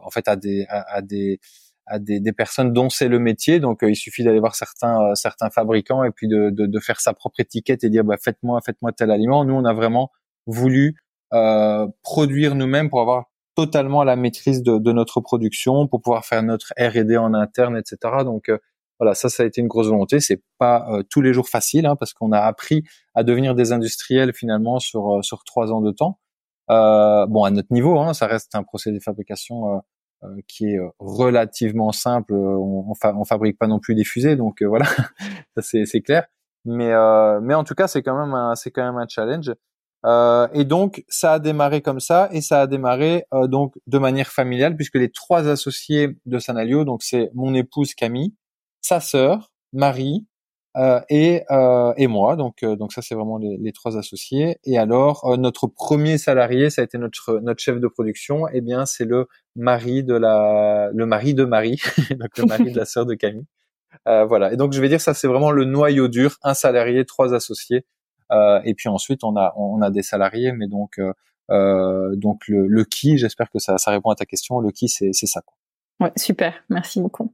[0.01, 1.39] en fait à des à, des
[1.87, 3.59] à des, des, personnes dont c'est le métier.
[3.59, 6.99] Donc, euh, il suffit d'aller voir certains certains fabricants et puis de, de, de, faire
[7.01, 9.45] sa propre étiquette et dire bah, faites-moi faites-moi tel aliment.
[9.45, 10.11] Nous, on a vraiment
[10.45, 10.95] voulu
[11.33, 16.43] euh, produire nous-mêmes pour avoir totalement la maîtrise de, de, notre production, pour pouvoir faire
[16.43, 18.23] notre R&D en interne, etc.
[18.23, 18.49] Donc
[18.99, 20.19] voilà, ça, ça a été une grosse volonté.
[20.19, 22.83] C'est pas tous les jours facile hein, parce qu'on a appris
[23.15, 26.19] à devenir des industriels finalement sur sur trois ans de temps.
[26.69, 29.79] Euh, bon, à notre niveau, hein, ça reste un procédé de fabrication euh,
[30.23, 32.33] euh, qui est relativement simple.
[32.33, 34.85] On, on, fabrique pas non plus des fusées, donc voilà,
[35.57, 36.27] ça c'est clair.
[36.65, 36.91] Mais
[37.41, 39.53] mais en tout cas, c'est quand même c'est quand même un challenge.
[40.05, 43.97] Euh, et donc, ça a démarré comme ça, et ça a démarré euh, donc de
[43.97, 48.33] manière familiale, puisque les trois associés de Sanalio, donc c'est mon épouse Camille,
[48.81, 50.25] sa sœur Marie
[50.77, 52.35] euh, et, euh, et moi.
[52.35, 54.59] Donc, euh, donc ça, c'est vraiment les, les, trois associés.
[54.65, 58.47] Et alors, notre premier salarié, ça a été notre notre chef de production.
[58.53, 62.77] Eh bien, c'est le mari de la, le mari de Marie, donc le mari de
[62.77, 63.47] la sœur de Camille.
[64.05, 64.53] voilà.
[64.53, 67.85] Et donc, je vais dire ça, c'est vraiment le noyau dur un salarié, trois associés.
[68.31, 70.99] et puis ensuite, on a on a des salariés, mais donc
[71.49, 74.59] donc le, le qui, j'espère que ça, ça répond à ta question.
[74.59, 75.41] Le qui, c'est c'est ça.
[75.41, 75.57] Quoi.
[75.99, 76.53] Ouais, super.
[76.69, 77.33] Merci beaucoup.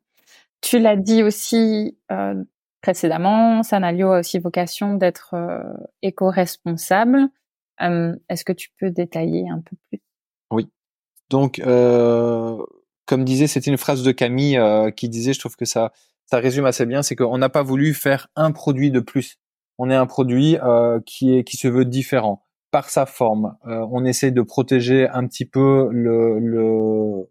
[0.62, 2.44] Tu l'as dit aussi euh,
[2.82, 5.62] précédemment, Sanalio a aussi vocation d'être euh,
[6.02, 7.30] éco-responsable.
[7.82, 10.02] Euh, est-ce que tu peux détailler un peu plus?
[10.52, 10.70] Oui.
[11.30, 14.60] Donc, comme disait, c'était une phrase de Camille
[14.96, 15.92] qui disait, je trouve que ça,
[16.26, 19.38] ça résume assez bien, c'est qu'on n'a pas voulu faire un produit de plus.
[19.78, 20.58] On est un produit
[21.06, 23.58] qui qui se veut différent par sa forme.
[23.66, 27.28] on essaie de protéger un petit peu le, le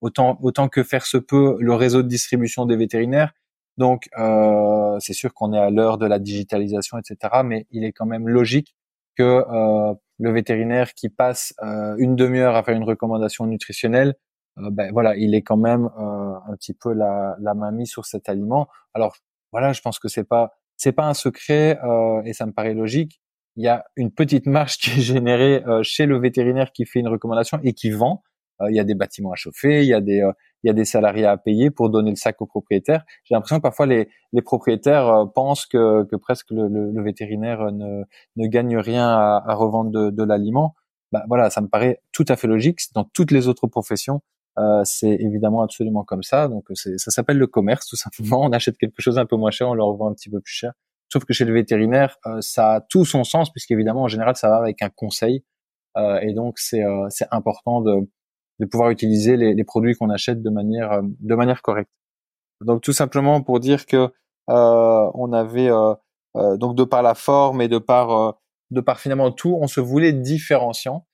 [0.00, 3.32] autant autant que faire se peut le réseau de distribution des vétérinaires
[3.76, 7.42] donc, euh, c'est sûr qu'on est à l'heure de la digitalisation, etc.
[7.44, 8.74] Mais il est quand même logique
[9.16, 14.14] que euh, le vétérinaire qui passe euh, une demi-heure à faire une recommandation nutritionnelle,
[14.58, 17.90] euh, ben voilà, il est quand même euh, un petit peu la, la main mise
[17.90, 18.68] sur cet aliment.
[18.94, 19.16] Alors
[19.52, 21.78] voilà, je pense que c'est pas c'est pas un secret
[22.26, 23.22] et ça me paraît logique.
[23.56, 27.08] Il y a une petite marge qui est générée chez le vétérinaire qui fait une
[27.08, 28.22] recommandation et qui vend.
[28.68, 30.22] Il y a des bâtiments à chauffer, il y a des
[30.66, 33.04] il y a des salariés à payer pour donner le sac aux propriétaires.
[33.22, 37.70] J'ai l'impression que parfois les, les propriétaires euh, pensent que, que presque le, le, vétérinaire
[37.70, 38.02] ne,
[38.34, 40.74] ne gagne rien à, à revendre de, de l'aliment.
[41.12, 42.80] Bah, voilà, ça me paraît tout à fait logique.
[42.94, 44.22] Dans toutes les autres professions,
[44.58, 46.48] euh, c'est évidemment absolument comme ça.
[46.48, 48.40] Donc ça s'appelle le commerce tout simplement.
[48.42, 50.54] On achète quelque chose un peu moins cher, on le revend un petit peu plus
[50.54, 50.72] cher.
[51.12, 54.48] Sauf que chez le vétérinaire, euh, ça a tout son sens puisqu'évidemment en général ça
[54.48, 55.44] va avec un conseil.
[55.96, 58.08] Euh, et donc euh, c'est important de
[58.58, 61.90] de pouvoir utiliser les, les produits qu'on achète de manière euh, de manière correcte.
[62.60, 64.10] Donc tout simplement pour dire que
[64.48, 65.94] euh, on avait euh,
[66.36, 68.32] euh donc de par la forme et de par euh,
[68.70, 71.06] de par finalement tout, on se voulait différenciant.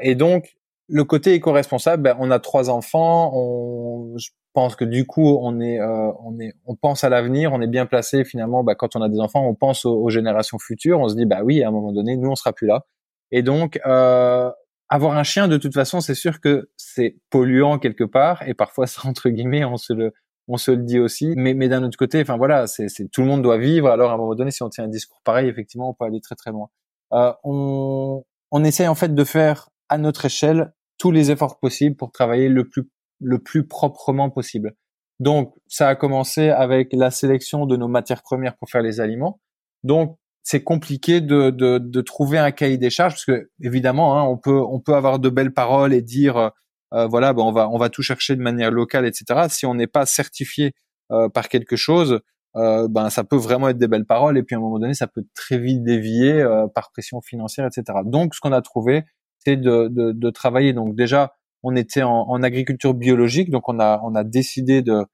[0.00, 0.56] et donc
[0.88, 5.60] le côté éco-responsable, ben, on a trois enfants, on, je pense que du coup on
[5.60, 8.62] est on est on pense à l'avenir, on est bien placé finalement.
[8.64, 11.00] Ben, quand on a des enfants, on pense aux, aux, générations futures.
[11.00, 12.84] On se dit bah oui, à un moment donné, nous on sera plus là.
[13.32, 14.50] Et donc euh,
[14.92, 18.86] avoir un chien, de toute façon, c'est sûr que c'est polluant quelque part, et parfois,
[18.86, 20.12] ça, entre guillemets, on se le,
[20.48, 21.32] on se le dit aussi.
[21.36, 23.88] Mais, mais d'un autre côté, enfin voilà, c'est, tout le monde doit vivre.
[23.88, 26.20] Alors à un moment donné, si on tient un discours pareil, effectivement, on peut aller
[26.20, 26.68] très très loin.
[27.12, 31.96] Euh, on, on essaye en fait de faire à notre échelle tous les efforts possibles
[31.96, 32.88] pour travailler le plus
[33.20, 34.74] le plus proprement possible.
[35.20, 39.40] Donc ça a commencé avec la sélection de nos matières premières pour faire les aliments.
[39.84, 44.24] Donc c'est compliqué de, de, de, trouver un cahier des charges parce que évidemment hein,
[44.24, 46.48] on peut on peut avoir de belles paroles et dire euh,
[46.94, 49.74] euh, voilà ben on va on va tout chercher de manière locale etc si on
[49.74, 50.72] n'est pas certifié
[51.12, 52.20] euh, par quelque chose
[52.54, 55.06] ben ça peut vraiment être des belles paroles et puis à un moment donné ça
[55.06, 59.04] peut très vite dévier par pression financière etc donc ce qu'on a trouvé
[59.44, 60.72] c'est de, de, de, travailler.
[60.72, 65.04] Donc déjà on était en, en, agriculture biologique donc on a on a décidé de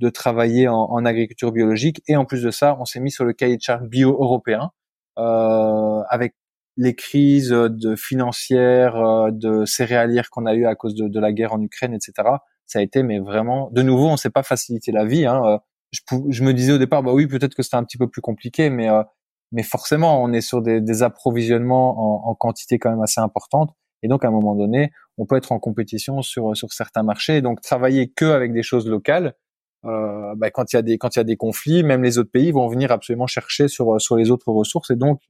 [0.00, 3.24] de travailler en, en, agriculture biologique et en plus de ça, on s'est mis sur
[3.24, 4.70] le cahier de charge bio européen
[5.18, 6.34] euh, avec
[6.76, 11.54] les crises de financières, de céréalières qu'on a eu à cause de, de, la guerre
[11.54, 12.28] en Ukraine, etc.
[12.66, 15.24] Ça a été, mais vraiment, de nouveau, on s'est pas facilité la vie.
[15.24, 15.60] Hein.
[15.92, 18.20] Je, je, me disais au départ, bah oui, peut-être que c'était un petit peu plus
[18.20, 18.88] compliqué, mais
[19.52, 23.70] mais forcément, on est sur des, des approvisionnements en, en, quantité quand même assez importante.
[24.02, 27.40] Et donc, à un moment donné, on peut être en compétition sur sur certains marchés.
[27.40, 29.34] donc, travailler que avec des choses locales,
[29.86, 32.18] euh, bah, quand il y a des quand il y a des conflits, même les
[32.18, 34.90] autres pays vont venir absolument chercher sur sur les autres ressources.
[34.90, 35.20] Et donc,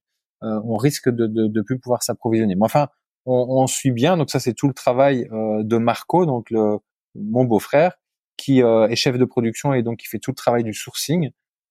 [0.42, 2.54] euh, on risque de, de, de plus pouvoir s'approvisionner.
[2.54, 2.88] Mais enfin,
[3.24, 4.16] on, on, suit bien.
[4.16, 6.78] Donc ça, c'est tout le travail euh, de Marco, donc le,
[7.14, 7.96] mon beau-frère,
[8.36, 11.30] qui euh, est chef de production et donc qui fait tout le travail du sourcing.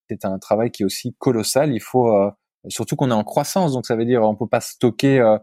[0.10, 1.74] C'est un travail qui est aussi colossal.
[1.74, 2.30] Il faut euh,
[2.67, 5.38] surtout qu'on est en croissance, donc ça veut dire on peut pas stocker euh,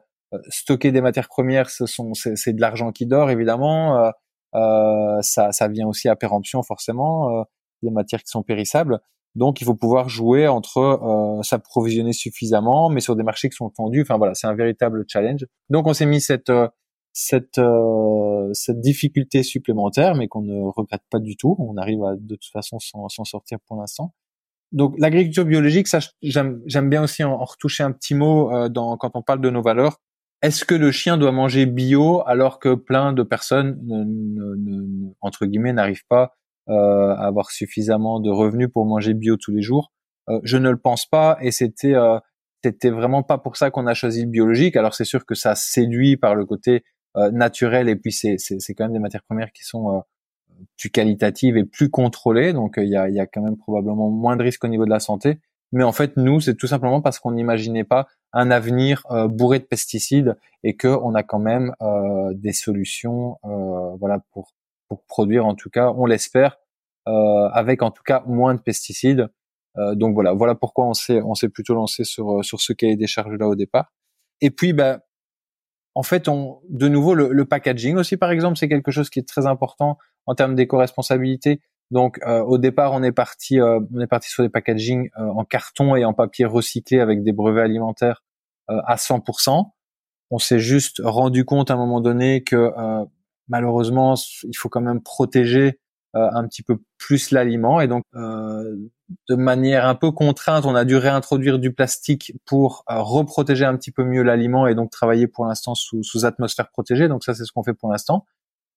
[0.49, 1.71] stocker des matières premières.
[1.71, 4.13] Ce sont c'est de l'argent qui dort évidemment.
[4.53, 7.45] Ça ça vient aussi à péremption forcément
[7.83, 9.01] des matières qui sont périssables.
[9.35, 13.71] Donc il faut pouvoir jouer entre euh, s'approvisionner suffisamment, mais sur des marchés qui sont
[13.71, 14.03] tendus.
[14.03, 15.47] Enfin voilà, c'est un véritable challenge.
[15.71, 16.69] Donc on s'est mis cette euh,
[17.13, 21.57] cette euh, cette difficulté supplémentaire, mais qu'on ne regrette pas du tout.
[21.59, 24.13] On arrive à de toute façon s'en sortir pour l'instant.
[24.73, 29.13] Donc l'agriculture biologique, ça j'aime bien aussi en, retoucher un petit mot euh, dans quand
[29.15, 29.99] on parle de nos valeurs.
[30.43, 35.47] Est-ce que le chien doit manger bio alors que plein de personnes ne, ne, entre
[35.47, 36.35] guillemets n'arrivent pas
[36.69, 39.93] euh, avoir suffisamment de revenus pour manger bio tous les jours?
[40.29, 42.19] Euh, je ne le pense pas et c'était euh,
[42.65, 44.77] c'était vraiment pas pour ça qu'on a choisi le biologique.
[44.77, 46.85] Alors c'est sûr que ça séduit par le côté
[47.33, 50.03] naturel et puis c'est c'est quand même des matières premières qui sont
[50.79, 52.53] plus qualitatives et plus contrôlées.
[52.53, 55.01] Donc il y y a quand même probablement moins de risques au niveau de la
[55.01, 55.41] santé.
[55.73, 59.65] Mais en fait nous c'est tout simplement parce qu'on n'imaginait pas un avenir bourré de
[59.65, 61.75] pesticides et que on a quand même
[62.35, 63.39] des solutions
[63.99, 64.53] voilà pour
[64.93, 66.59] pour produire en tout cas, on l'espère,
[67.09, 69.29] euh, avec en tout cas moins de pesticides.
[69.79, 72.75] Euh, donc voilà, voilà pourquoi on s'est on s'est plutôt lancé sur euh, sur ce
[72.75, 73.91] cahier des charges là au départ.
[74.43, 75.01] Et puis bah
[75.95, 79.29] en fait, on, de nouveau, le, packaging aussi, par exemple, c'est quelque chose qui est
[79.29, 81.61] très important en termes d'éco-responsabilité.
[81.93, 86.05] Donc, au départ, on est parti, on est parti sur des packaging en carton et
[86.05, 88.25] en papier recyclé avec des brevets alimentaires
[88.67, 89.71] à 100%.
[90.31, 92.73] On s'est juste rendu compte à un moment donné que
[93.49, 95.79] malheureusement, il faut quand même protéger
[96.15, 98.77] euh, un petit peu plus l'aliment et donc euh,
[99.31, 103.75] de manière un peu contrainte, on a dû réintroduire du plastique pour euh, reprotéger un
[103.79, 107.09] petit peu mieux l'aliment et donc travailler pour l'instant sous, sous atmosphère protégée.
[107.09, 108.27] Donc ça, c'est ce qu'on fait pour l'instant.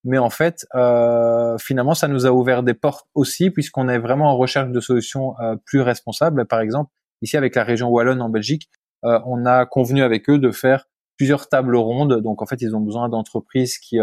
[0.06, 4.32] Mais en fait, euh, finalement, ça nous a ouvert des portes aussi puisqu'on est vraiment
[4.32, 6.46] en recherche de solutions euh, plus responsables.
[6.46, 6.92] Par exemple,
[7.22, 8.70] ici avec la région wallonne en Belgique,
[9.04, 12.22] on a convenu avec eux de faire plusieurs tables rondes.
[12.22, 14.00] Donc en fait, ils ont besoin d'entreprises qui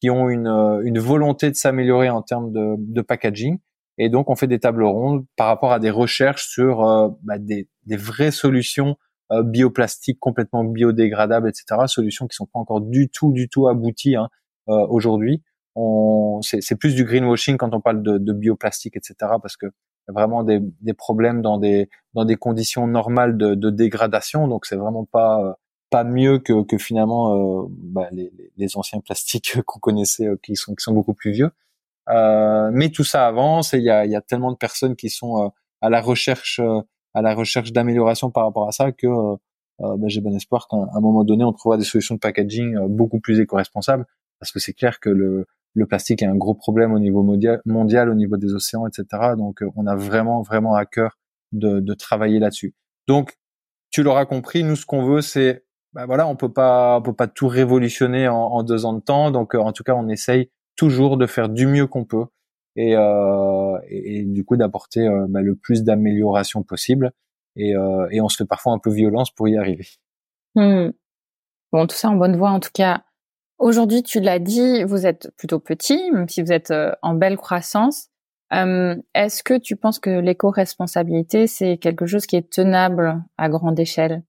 [0.00, 3.58] qui ont une, euh, une volonté de s'améliorer en termes de, de, packaging.
[3.98, 7.38] Et donc, on fait des tables rondes par rapport à des recherches sur euh, bah,
[7.38, 8.96] des, des, vraies solutions
[9.32, 11.82] euh, bioplastiques complètement biodégradables, etc.
[11.86, 14.28] Solutions qui sont pas encore du tout, du tout abouties hein, euh,
[14.66, 15.42] aujourd'hui.
[16.42, 19.14] C'est plus du greenwashing quand on parle de, de bioplastique, etc.
[19.42, 19.66] Parce que
[20.08, 24.48] vraiment des, des, problèmes dans des dans des conditions normales de, de dégradation.
[24.48, 25.58] Donc, c'est vraiment pas
[25.90, 30.56] pas mieux que, que finalement euh, bah, les, les, anciens plastiques qu'on connaissait euh, qui
[30.56, 31.50] sont qui sont beaucoup plus vieux.
[32.08, 35.10] Euh, mais tout ça avance et il y a, y a tellement de personnes qui
[35.10, 35.48] sont euh,
[35.80, 36.60] à la recherche
[37.14, 39.08] à la recherche d'amélioration par rapport à ça que
[39.78, 43.20] bah, j'ai bon espoir qu'à un moment donné on trouvera des solutions de packaging beaucoup
[43.20, 44.06] plus éco-responsables
[44.38, 48.08] parce que c'est clair que le le plastique est un gros problème au niveau mondial,
[48.08, 49.34] au niveau des océans, etc.
[49.36, 51.18] Donc, on a vraiment, vraiment à cœur
[51.52, 52.74] de, de travailler là-dessus.
[53.08, 53.34] Donc,
[53.90, 57.14] tu l'auras compris, nous, ce qu'on veut, c'est bah voilà, on peut pas, on peut
[57.14, 59.30] pas tout révolutionner en, deux ans de temps.
[59.30, 62.24] Donc, euh, en tout cas, on essaye toujours de faire du mieux qu'on peut
[62.76, 67.12] et, euh, et, du coup d'apporter euh, bah, le plus d'amélioration possible.
[67.56, 69.88] Et, euh, et, on se fait parfois un peu violence pour y arriver.
[70.54, 70.90] Hmm.
[71.72, 73.04] Bon, tout ça en bonne voie en tout cas.
[73.58, 77.36] Aujourd'hui, tu l'as dit, vous êtes plutôt petit, même si vous êtes euh, en belle
[77.36, 78.08] croissance.
[78.52, 84.22] Est-ce que tu penses que l'éco-responsabilité, c'est quelque chose qui est tenable à grande échelle?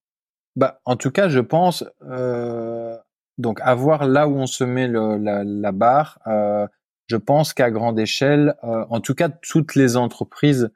[0.55, 2.97] Bah, en tout cas, je pense euh,
[3.37, 6.17] donc avoir là où on se met le, la, la, barre.
[6.25, 6.67] Euh,
[7.07, 10.71] je pense qu'à grande échelle, euh, en tout cas, toutes les entreprises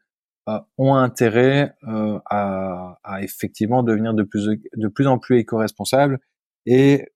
[0.47, 6.19] euh, ont intérêt euh, à, à, effectivement devenir de plus de plus en plus éco-responsables.
[6.65, 7.07] Et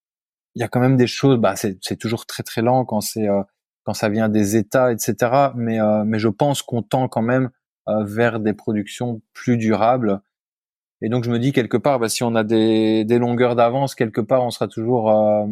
[0.55, 1.37] il y a quand même des choses.
[1.37, 3.43] Bah, c'est toujours très très lent quand c'est euh,
[3.83, 5.51] quand ça vient des États, etc.
[5.55, 7.49] Mais mais je pense qu'on tend quand même
[7.87, 10.21] vers des productions plus durables
[11.01, 13.95] et donc je me dis quelque part, bah, si on a des, des longueurs d'avance
[13.95, 15.45] quelque part, on sera toujours, euh,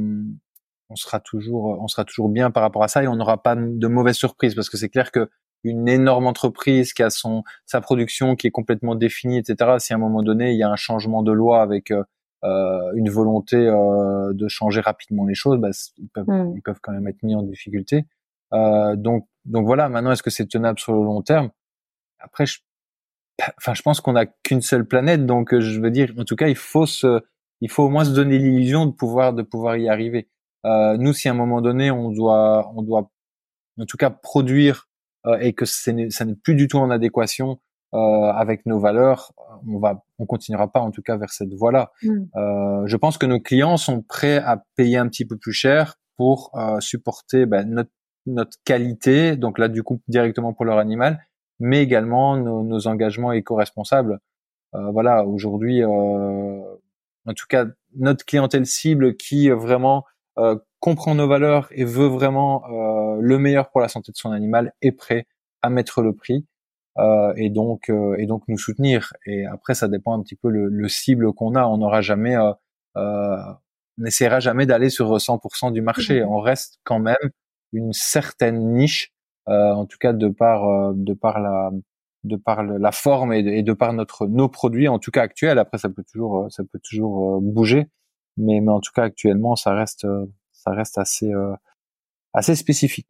[0.90, 3.56] on sera toujours, on sera toujours bien par rapport à ça et on n'aura pas
[3.56, 5.30] de mauvaises surprises parce que c'est clair que
[5.64, 9.76] une énorme entreprise qui a son sa production qui est complètement définie, etc.
[9.80, 12.04] Si à un moment donné il y a un changement de loi avec euh,
[12.44, 16.54] une volonté de changer rapidement les choses, bah, ils, peuvent, mmh.
[16.58, 18.06] ils peuvent quand même être mis en difficulté.
[18.52, 19.90] donc donc voilà.
[19.90, 21.50] Maintenant, est-ce que c'est tenable sur le long terme?
[22.20, 22.60] Après, je,
[23.58, 26.48] enfin, je pense qu'on n'a qu'une seule planète, donc je veux dire, en tout cas,
[26.48, 27.22] il faut se,
[27.62, 30.30] il faut au moins se donner l'illusion de pouvoir de pouvoir y arriver.
[30.66, 33.12] Euh, nous, si à un moment donné, on doit, on doit,
[33.80, 34.90] en tout cas, produire
[35.26, 37.60] euh, et que ça n'est plus du tout en adéquation
[37.94, 39.34] euh, avec nos valeurs,
[39.68, 41.92] on va, on continuera pas en tout cas vers cette voie-là.
[42.02, 42.24] Mm.
[42.36, 45.96] Euh, je pense que nos clients sont prêts à payer un petit peu plus cher
[46.18, 47.92] pour euh, supporter ben, notre,
[48.26, 51.24] notre qualité, donc là du coup directement pour leur animal,
[51.60, 54.20] mais également nos, nos engagements éco-responsables.
[54.76, 57.66] Euh, voilà, aujourd'hui, en tout cas
[57.96, 60.04] notre clientèle cible qui vraiment
[60.40, 64.32] euh, comprend nos valeurs et veut vraiment euh, le meilleur pour la santé de son
[64.32, 65.28] animal est prêt
[65.62, 66.46] à mettre le prix
[66.98, 69.14] euh, et donc et donc nous soutenir.
[69.26, 71.66] Et après, ça dépend un petit peu le, le cible qu'on a.
[71.66, 72.36] On n'aura jamais,
[72.96, 73.56] on
[73.98, 76.24] n'essaiera jamais d'aller sur 100% du marché.
[76.24, 76.28] Mmh.
[76.28, 77.16] On reste quand même
[77.72, 79.14] une certaine niche,
[79.48, 81.72] en tout cas de par de par la
[82.24, 85.78] de par la forme et de, par notre nos produits en tout cas actuels après
[85.78, 87.90] ça peut toujours ça peut toujours bouger
[88.38, 90.08] mais, mais en tout cas actuellement ça reste
[90.64, 91.54] ça reste assez euh,
[92.34, 93.08] assez spécifique.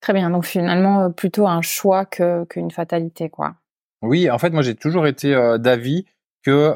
[0.00, 3.56] Très bien, donc finalement euh, plutôt un choix que qu'une fatalité quoi.
[4.02, 6.06] Oui, en fait moi j'ai toujours été euh, d'avis
[6.42, 6.74] que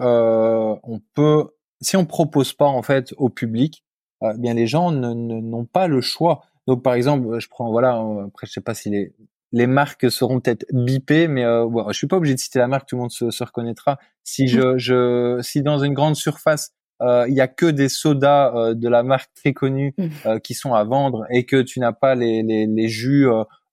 [0.83, 1.49] on peut
[1.81, 3.85] si on propose pas en fait au public,
[4.37, 6.43] bien les gens n'ont pas le choix.
[6.67, 9.15] Donc par exemple, je prends voilà après je sais pas si les
[9.55, 12.67] les marques seront peut-être bipées, mais euh, bon, je suis pas obligé de citer la
[12.67, 13.99] marque, tout le monde se, se reconnaîtra.
[14.25, 18.55] Si je, je, si dans une grande surface euh, il y a que des sodas
[18.55, 20.07] euh, de la marque très connue mmh.
[20.27, 23.27] euh, qui sont à vendre et que tu n'as pas les, les, les jus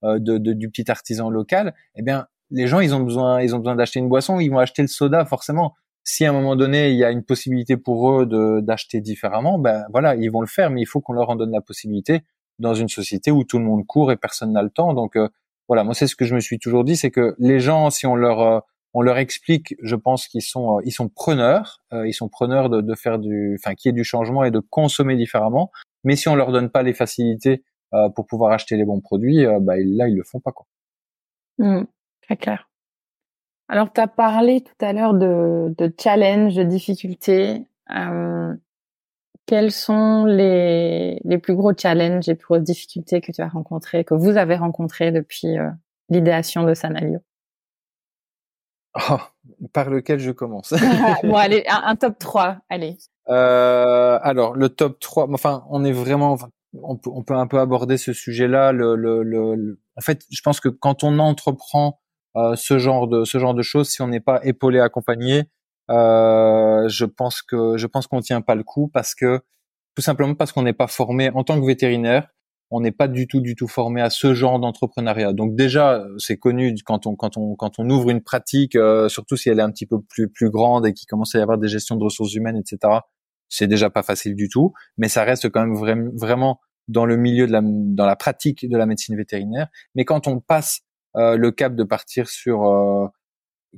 [0.04, 3.60] de, de, du petit artisan local, eh bien les gens ils ont besoin ils ont
[3.60, 5.76] besoin d'acheter une boisson, ils vont acheter le soda forcément.
[6.04, 9.60] Si à un moment donné il y a une possibilité pour eux de d'acheter différemment,
[9.60, 12.22] ben voilà ils vont le faire, mais il faut qu'on leur en donne la possibilité
[12.60, 14.94] dans une société où tout le monde court et personne n'a le temps.
[14.94, 15.16] Donc
[15.68, 18.08] voilà, moi c'est ce que je me suis toujours dit, c'est que les gens si
[18.08, 18.64] on leur
[18.94, 22.70] on leur explique, je pense qu'ils sont euh, ils sont preneurs, euh, ils sont preneurs
[22.70, 25.72] de, de faire du, enfin qu'il y ait du changement et de consommer différemment.
[26.04, 27.64] Mais si on leur donne pas les facilités
[27.94, 30.66] euh, pour pouvoir acheter les bons produits, bah, là ils le font pas quoi.
[31.58, 31.84] Mmh,
[32.22, 32.70] très clair.
[33.70, 37.66] Alors tu as parlé tout à l'heure de, de challenge, de difficultés.
[39.46, 44.04] quels sont les, les plus gros challenges et plus grosses difficultés que tu as rencontrées,
[44.04, 45.56] que vous avez rencontrées depuis
[46.10, 47.20] l'idéation de Sanalio
[48.96, 49.18] Oh,
[49.74, 50.74] par lequel je commence?
[51.24, 52.98] Bon, allez, un, top 3, allez.
[53.30, 56.38] Euh, alors, le top 3, enfin, on est vraiment,
[56.82, 58.72] on peut, on peut un peu aborder ce sujet-là.
[58.74, 62.00] Le, le, le, en fait, je pense que quand on entreprend
[62.36, 65.50] euh, ce genre de ce genre de choses, si on n'est pas épaulé, accompagné,
[65.90, 69.42] euh, je pense que je pense qu'on tient pas le coup parce que
[69.96, 72.30] tout simplement parce qu'on n'est pas formé en tant que vétérinaire
[72.72, 75.34] on n'est pas du tout du tout formé à ce genre d'entrepreneuriat.
[75.34, 79.36] Donc déjà, c'est connu quand on quand on quand on ouvre une pratique, euh, surtout
[79.36, 81.58] si elle est un petit peu plus plus grande et qu'il commence à y avoir
[81.58, 83.00] des gestions de ressources humaines, etc.
[83.50, 87.46] C'est déjà pas facile du tout, mais ça reste quand même vraiment dans le milieu
[87.46, 89.68] de la dans la pratique de la médecine vétérinaire.
[89.96, 90.82] Mais quand on passe
[91.18, 93.08] euh, le cap de partir sur euh,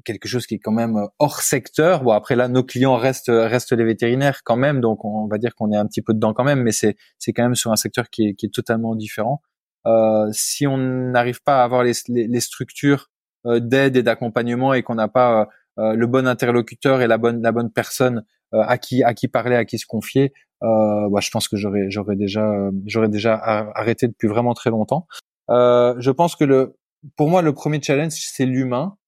[0.05, 2.03] quelque chose qui est quand même euh, hors secteur.
[2.03, 5.55] Bon après là nos clients restent restent les vétérinaires quand même, donc on va dire
[5.55, 7.75] qu'on est un petit peu dedans quand même, mais c'est c'est quand même sur un
[7.75, 9.41] secteur qui est qui est totalement différent.
[9.85, 13.09] Euh, si on n'arrive pas à avoir les les, structures
[13.45, 17.41] euh, d'aide et d'accompagnement et qu'on n'a pas euh, le bon interlocuteur et la bonne
[17.41, 18.23] la bonne personne
[18.53, 20.31] à qui à qui parler, à qui se confier,
[20.61, 25.07] bah, je pense que j'aurais j'aurais déjà j'aurais déjà arrêté depuis vraiment très longtemps.
[25.49, 26.77] je pense que le
[27.17, 29.02] pour moi le premier challenge c'est l'humain euh,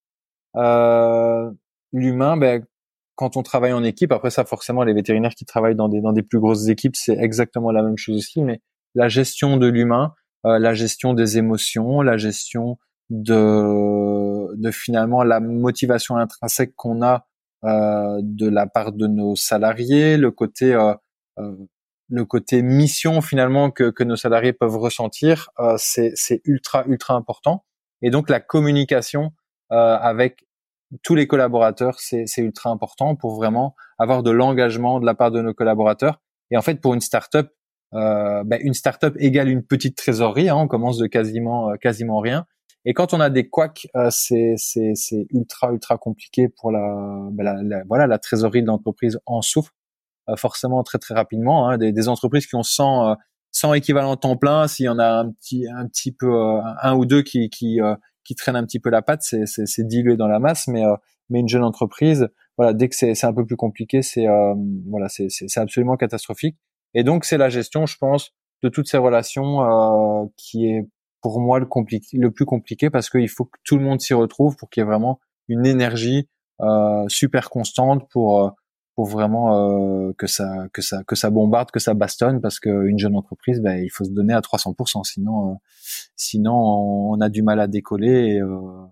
[1.92, 2.64] L'humain, ben,
[3.16, 6.12] quand on travaille en équipe, après ça forcément les vétérinaires qui travaillent dans des dans
[6.12, 8.42] des plus grosses équipes, c'est exactement la même chose aussi.
[8.42, 8.60] Mais
[8.94, 12.78] la gestion de l'humain, euh, la gestion des émotions, la gestion
[13.10, 17.26] de de finalement la motivation intrinsèque qu'on a
[17.64, 20.94] euh, de la part de nos salariés, le côté euh,
[21.38, 21.56] euh
[22.08, 27.64] le côté mission finalement que, que nos salariés peuvent ressentir, euh, c'est ultra ultra important.
[28.02, 29.32] Et donc la communication
[29.72, 30.45] euh, avec
[31.02, 35.40] tous les collaborateurs, c'est ultra important pour vraiment avoir de l'engagement de la part de
[35.42, 36.20] nos collaborateurs.
[36.50, 37.48] Et en fait, pour une startup,
[37.94, 40.48] euh, ben une startup égale une petite trésorerie.
[40.48, 42.46] Hein, on commence de quasiment euh, quasiment rien.
[42.84, 44.56] Et quand on a des couacs, euh, c'est
[45.30, 49.72] ultra ultra compliqué pour la, ben la, voilà la trésorerie de l'entreprise en souffre
[50.28, 51.68] euh, forcément très très rapidement.
[51.68, 53.16] Hein, des, des, entreprises qui ont 100
[53.52, 56.32] 100 équivalents temps plein, s'il y en a un petit un petit peu
[56.82, 57.80] un ou deux qui qui
[58.26, 60.96] qui traîne un petit peu la patte, c'est dilué dans la masse, mais euh,
[61.28, 64.26] mais une jeune entreprise, voilà, dès que c'est un peu plus compliqué, c'est
[64.88, 66.56] voilà, c'est absolument catastrophique.
[66.94, 70.88] Et donc c'est la gestion, je pense, de toutes ces relations qui est
[71.20, 71.66] pour moi le,
[72.12, 74.84] le plus compliqué parce qu'il faut que tout le monde s'y retrouve pour qu'il y
[74.84, 75.18] ait vraiment
[75.48, 76.28] une énergie
[77.08, 78.54] super constante pour
[78.96, 82.98] pour vraiment euh, que ça que ça que ça bombarde, que ça bastonne, parce qu'une
[82.98, 85.54] jeune entreprise, ben, il faut se donner à 300%, sinon euh,
[86.16, 88.36] sinon on a du mal à décoller.
[88.36, 88.86] Et, euh,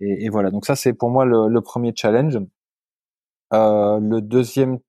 [0.00, 0.50] et, voilà.
[0.50, 2.38] Donc ça c'est pour moi le, le premier challenge.
[3.52, 4.80] le deuxième,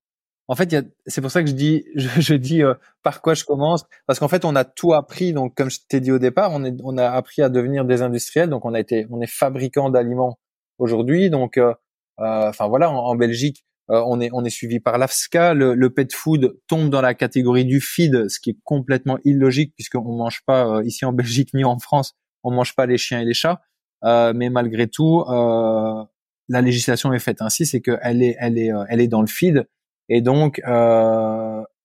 [0.47, 2.63] en fait, c'est pour ça que je dis je, je dis
[3.03, 5.34] par quoi je commence, parce qu'en fait on a tout appris.
[5.34, 8.01] Donc comme je t'ai dit au départ, on est on a appris à devenir des
[8.01, 8.49] industriels.
[8.49, 10.39] Donc on a été on est fabricant d'aliments
[10.80, 11.30] aujourd'hui.
[11.30, 11.59] Donc
[12.18, 15.54] enfin voilà en Belgique euh, on est on est suivi par l'AFSCA.
[15.54, 19.74] Le, le, pet food tombe dans la catégorie du feed, ce qui est complètement illogique
[19.76, 23.22] puisqu'on mange pas euh, ici en Belgique ni en France, on mange pas les chiens
[23.22, 23.62] et les chats.
[24.04, 29.02] Euh, mais malgré tout, la législation est faite ainsi, c'est qu'elle est elle est elle
[29.02, 29.68] est dans le feed
[30.10, 30.60] et donc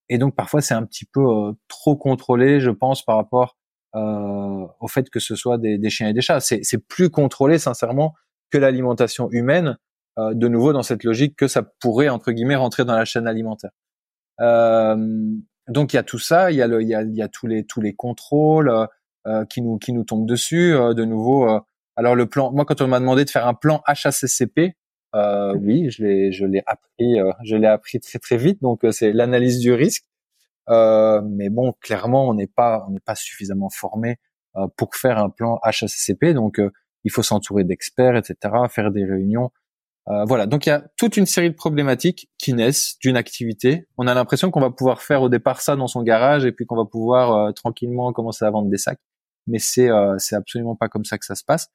[0.09, 1.23] et donc parfois c'est un petit peu
[1.69, 3.57] trop contrôlé, je pense, par rapport
[3.95, 6.41] au fait que ce soit des, des chiens et des chats.
[6.41, 8.15] C'est plus contrôlé sincèrement
[8.51, 9.79] que l'alimentation humaine
[10.19, 13.27] euh, de nouveau dans cette logique que ça pourrait entre guillemets rentrer dans la chaîne
[13.27, 13.71] alimentaire.
[14.41, 14.97] Euh,
[15.69, 17.23] donc il y a tout ça, il y a, le, il y a, il y
[17.23, 18.73] a tous les tous les contrôles
[19.27, 20.73] euh, qui nous qui nous tombent dessus.
[20.73, 21.49] de nouveau,
[21.97, 24.77] alors le plan, moi quand on m'a demandé de faire un plan HACCP,
[25.15, 28.61] euh, oui, je l'ai, je l'ai appris, je l'ai appris très très vite.
[28.63, 30.05] Donc c'est l'analyse du risque.
[30.69, 34.19] Euh, mais bon, clairement, on n'est pas, on n'est pas suffisamment formé
[34.57, 36.33] euh, pour faire un plan HACCP.
[36.35, 36.61] Donc
[37.05, 38.37] il faut s'entourer d'experts, etc.,
[38.69, 39.51] faire des réunions.
[40.11, 43.87] Euh, voilà, donc il y a toute une série de problématiques qui naissent d'une activité.
[43.97, 46.67] On a l'impression qu'on va pouvoir faire au départ ça dans son garage et puis
[46.67, 48.99] qu'on va pouvoir euh, tranquillement commencer à vendre des sacs,
[49.47, 51.69] mais c'est euh, c'est absolument pas comme ça que ça se passe.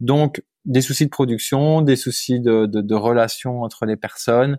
[0.00, 4.58] Donc des soucis de production, des soucis de, de, de relations entre les personnes.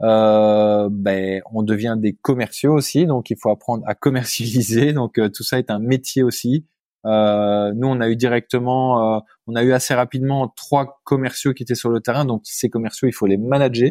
[0.00, 4.92] ben on devient des commerciaux aussi, donc il faut apprendre à commercialiser.
[4.92, 6.66] Donc tout ça est un métier aussi.
[7.06, 11.62] Euh, nous, on a eu directement, euh, on a eu assez rapidement trois commerciaux qui
[11.62, 12.24] étaient sur le terrain.
[12.24, 13.90] Donc ces commerciaux, il faut les manager.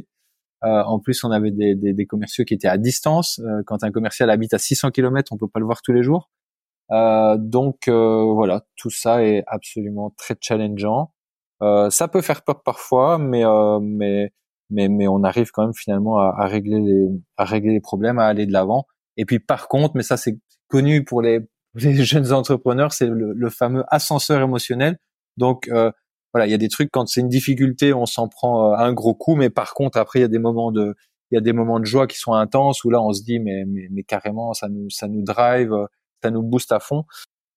[0.66, 3.39] Euh, en plus, on avait des, des, des, commerciaux qui étaient à distance.
[3.39, 6.03] Euh, quand un commercial habite à 600 km, on peut pas le voir tous les
[6.03, 6.30] jours.
[6.91, 11.14] Euh, donc voilà, tout ça est absolument très challengeant.
[11.62, 13.43] ça peut faire peur parfois, mais
[13.82, 14.32] mais
[14.72, 17.07] mais mais on arrive quand même finalement à, à régler les
[17.38, 18.86] à régler les problèmes, à aller de l'avant.
[19.18, 21.41] Et puis par contre, mais ça c'est connu pour les
[21.76, 24.97] les jeunes entrepreneurs, c'est le, fameux ascenseur émotionnel.
[25.38, 25.91] Donc euh,
[26.34, 28.93] voilà, il y a des trucs quand c'est une difficulté, on s'en prend euh, un
[28.93, 30.95] gros coup, mais par contre après il y a des moments de
[31.32, 33.39] il y a des moments de joie qui sont intenses où là on se dit
[33.39, 35.74] mais mais, mais carrément ça nous ça nous drive,
[36.24, 37.05] ça nous booste à fond.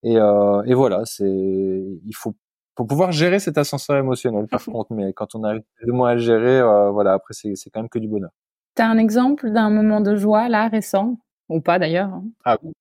[0.05, 2.35] Et, euh, et voilà, c'est il faut
[2.75, 6.15] pour pouvoir gérer cet ascenseur émotionnel par contre, mais quand on arrive plus moins à
[6.15, 8.31] le gérer, euh, voilà après c'est c'est quand même que du bonheur.
[8.75, 11.19] T'as un exemple d'un moment de joie là récent?
[11.49, 12.25] Ou pas d'ailleurs hein?
[12.45, 12.73] Ah oui.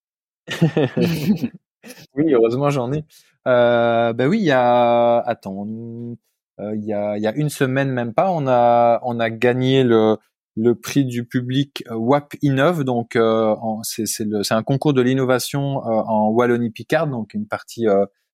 [2.15, 3.03] oui, heureusement j'en ai.
[3.47, 5.65] Euh, ben oui, il y a, attends,
[6.59, 9.83] euh, il y a, y a une semaine même pas, on a, on a gagné
[9.83, 10.17] le,
[10.55, 12.83] le prix du public euh, WAP Innove.
[12.83, 17.85] Donc, euh, c'est, c'est, un concours de l'innovation euh, en Wallonie-Picard, donc une partie,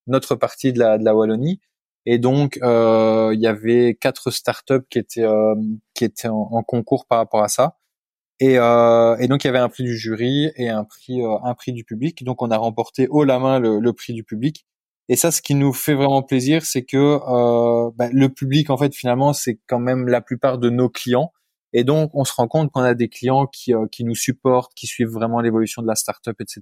[0.08, 1.62] notre partie de la, de la Wallonie.
[2.06, 5.28] Et donc, il y avait quatre startups qui étaient,
[5.94, 7.76] qui étaient en, en, concours par rapport à ça.
[8.40, 11.38] Et, euh, et, donc il y avait un prix du jury et un prix euh,
[11.44, 12.24] un prix du public.
[12.24, 14.66] Donc on a remporté haut la main le, le, prix du public.
[15.10, 18.78] Et ça, ce qui nous fait vraiment plaisir, c'est que euh, bah, le public, en
[18.78, 21.32] fait, finalement, c'est quand même la plupart de nos clients.
[21.74, 24.74] Et donc on se rend compte qu'on a des clients qui, euh, qui nous supportent,
[24.76, 26.62] qui suivent vraiment l'évolution de la startup, etc.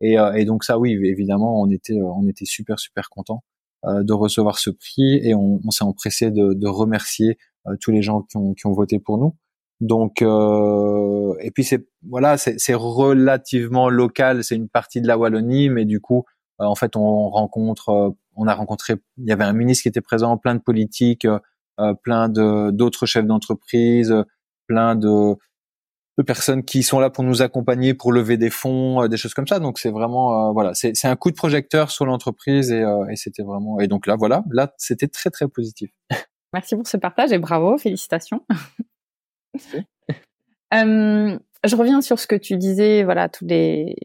[0.00, 3.42] Et, euh, et donc ça, oui, évidemment, on était on était super super content
[3.84, 7.38] de recevoir ce prix et on, on s'est empressé de, de remercier
[7.80, 9.36] tous les gens qui ont, qui ont voté pour nous.
[9.80, 15.68] Donc euh, et puis c'est voilà c'est relativement local, c'est une partie de la Wallonie,
[15.68, 16.24] mais du coup
[16.60, 19.88] euh, en fait on rencontre, euh, on a rencontré, il y avait un ministre qui
[19.88, 24.14] était présent, plein de politiques, euh, plein de d'autres chefs d'entreprise,
[24.66, 25.34] plein de,
[26.16, 29.46] de personnes qui sont là pour nous accompagner, pour lever des fonds, des choses comme
[29.46, 29.58] ça.
[29.58, 33.78] Donc c'est vraiment voilà, c'est un coup de projecteur sur l'entreprise et, et c'était vraiment
[33.80, 35.90] et donc là voilà, là c'était très très positif.
[36.54, 38.40] Merci pour ce partage et bravo, félicitations.
[40.74, 43.96] Euh, je reviens sur ce que tu disais, voilà, tous les,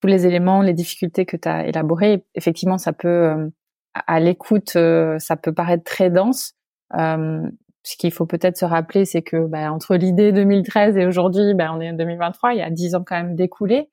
[0.00, 2.24] tous les éléments, les difficultés que tu as élaborées.
[2.34, 3.48] Effectivement, ça peut, euh,
[3.94, 6.54] à l'écoute, euh, ça peut paraître très dense.
[6.92, 11.72] ce qu'il faut peut-être se rappeler, c'est que bah, entre l'idée 2013 et aujourd'hui, bah,
[11.72, 13.90] on est en 2023, il y a dix ans quand même découlé.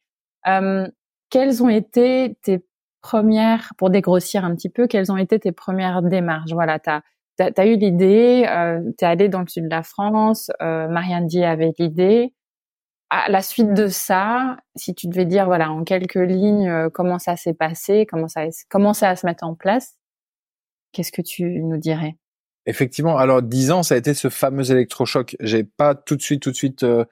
[1.30, 2.66] quelles ont été tes
[3.01, 6.51] premières, pour dégrossir un petit peu, quelles ont été tes premières démarches?
[6.53, 6.89] Voilà, tu
[7.38, 10.88] tu as, eu l'idée, euh, tu es allé dans le sud de la France, euh,
[10.88, 12.33] Marianne Dier avait l'idée.
[13.09, 17.19] À la suite de ça, si tu devais dire voilà en quelques lignes euh, comment
[17.19, 19.97] ça s'est passé, comment ça a commencé à se mettre en place,
[20.91, 22.17] qu'est-ce que tu nous dirais?
[22.65, 25.36] Effectivement, alors dix ans, ça a été ce fameux électrochoc.
[25.39, 27.05] J'ai pas tout de suite, tout de suite euh,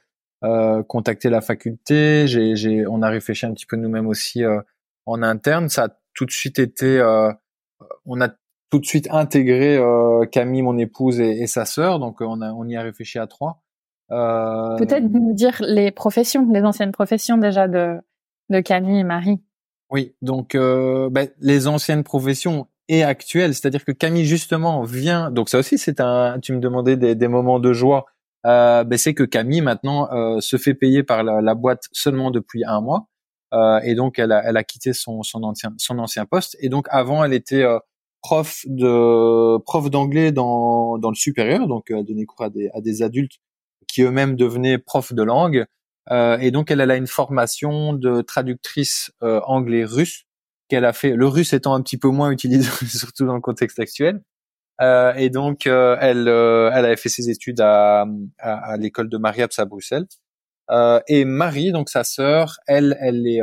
[0.43, 2.27] euh contacté la faculté.
[2.27, 4.59] J'ai, j'ai, on a réfléchi un petit peu nous-mêmes aussi euh,
[5.05, 5.69] en interne.
[5.69, 7.31] Ça a tout de suite été, euh,
[8.05, 8.29] on a
[8.73, 9.79] tout de suite intégré
[10.31, 11.99] Camille, mon épouse et, et sa sœur.
[11.99, 13.63] Donc on a, on y a réfléchi à trois.
[14.09, 17.97] Peut-être nous dire les professions, les anciennes professions déjà de
[18.49, 19.41] de Camille et Marie.
[19.91, 23.53] Oui, donc ben, les anciennes professions et actuelle.
[23.53, 25.31] C'est-à-dire que Camille justement vient.
[25.31, 26.39] Donc ça aussi, c'est un.
[26.39, 28.05] Tu me demandais des, des moments de joie.
[28.45, 32.29] Euh, ben c'est que Camille maintenant euh, se fait payer par la, la, boîte seulement
[32.29, 33.07] depuis un mois.
[33.53, 36.57] Euh, et donc elle a, elle a quitté son, son ancien son ancien poste.
[36.59, 37.79] Et donc avant, elle était euh,
[38.23, 41.67] prof de prof d'anglais dans dans le supérieur.
[41.67, 43.39] Donc elle donnait cours à des à des adultes
[43.87, 45.65] qui eux-mêmes devenaient profs de langue.
[46.11, 50.25] Euh, et donc elle, elle a une formation de traductrice anglais-russe
[50.69, 53.79] qu'elle a fait, le russe étant un petit peu moins utilisé, surtout dans le contexte
[53.79, 54.21] actuel.
[54.81, 58.05] Euh, et donc, euh, elle, euh, elle avait fait ses études à,
[58.39, 60.07] à, l'école de Mariaps à Bruxelles.
[60.73, 63.41] Euh, et Marie, donc sa sœur, elle, elle est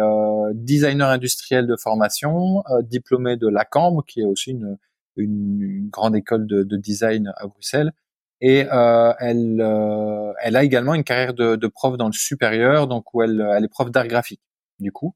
[0.55, 4.77] designer industriel de formation, diplômée de la Cambre, qui est aussi une,
[5.17, 7.93] une, grande école de, de, design à Bruxelles.
[8.41, 8.67] Et
[9.21, 9.63] elle,
[10.43, 13.65] elle a également une carrière de, de prof dans le supérieur, donc où elle, elle
[13.65, 14.43] est prof d'art graphique,
[14.81, 15.15] du coup.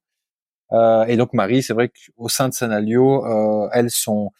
[0.72, 4.32] Euh, et donc Marie, c'est vrai qu'au sein de Sanalio, euh, elles sont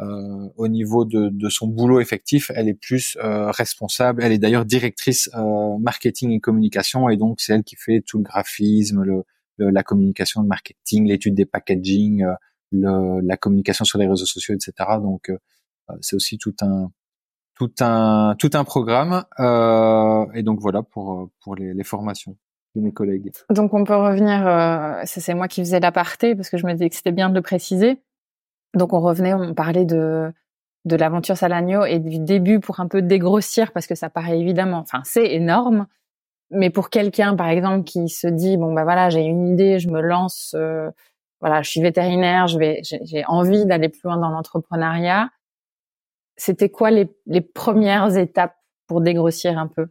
[0.00, 4.24] euh, au niveau de, de, son boulot effectif, elle est plus euh, responsable.
[4.24, 8.18] Elle est d'ailleurs directrice euh, marketing et communication, et donc c'est elle qui fait tout
[8.18, 9.24] le graphisme, le,
[9.58, 12.24] la communication, le marketing, l'étude des packaging,
[12.72, 14.72] le, la communication sur les réseaux sociaux, etc.
[15.00, 15.30] Donc
[16.00, 16.90] c'est aussi tout un
[17.54, 19.24] tout un tout un programme.
[20.34, 22.36] et donc voilà pour pour les, les formations
[22.80, 23.32] mes collègues.
[23.50, 26.88] Donc on peut revenir, euh, c'est moi qui faisais l'aparté parce que je me disais
[26.88, 28.00] que c'était bien de le préciser.
[28.74, 30.32] Donc on revenait, on parlait de
[30.84, 34.78] de l'aventure Salagno et du début pour un peu dégrossir parce que ça paraît évidemment,
[34.78, 35.86] enfin c'est énorme,
[36.50, 39.88] mais pour quelqu'un par exemple qui se dit bon bah voilà j'ai une idée, je
[39.90, 40.90] me lance, euh,
[41.40, 45.30] voilà je suis vétérinaire, je vais j'ai envie d'aller plus loin dans l'entrepreneuriat.
[46.36, 48.56] C'était quoi les, les premières étapes
[48.86, 49.88] pour dégrossir un peu?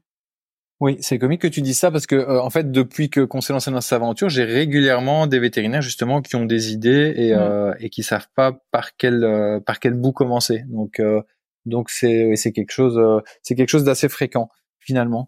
[0.84, 3.40] Oui, c'est comique que tu dis ça parce que euh, en fait, depuis que qu'on
[3.40, 7.34] s'est lancé dans cette aventure, j'ai régulièrement des vétérinaires justement qui ont des idées et,
[7.34, 7.40] mmh.
[7.40, 10.66] euh, et qui savent pas par quel euh, par quel bout commencer.
[10.68, 11.22] Donc euh,
[11.66, 13.00] donc c'est c'est quelque chose
[13.44, 15.28] c'est quelque chose d'assez fréquent finalement.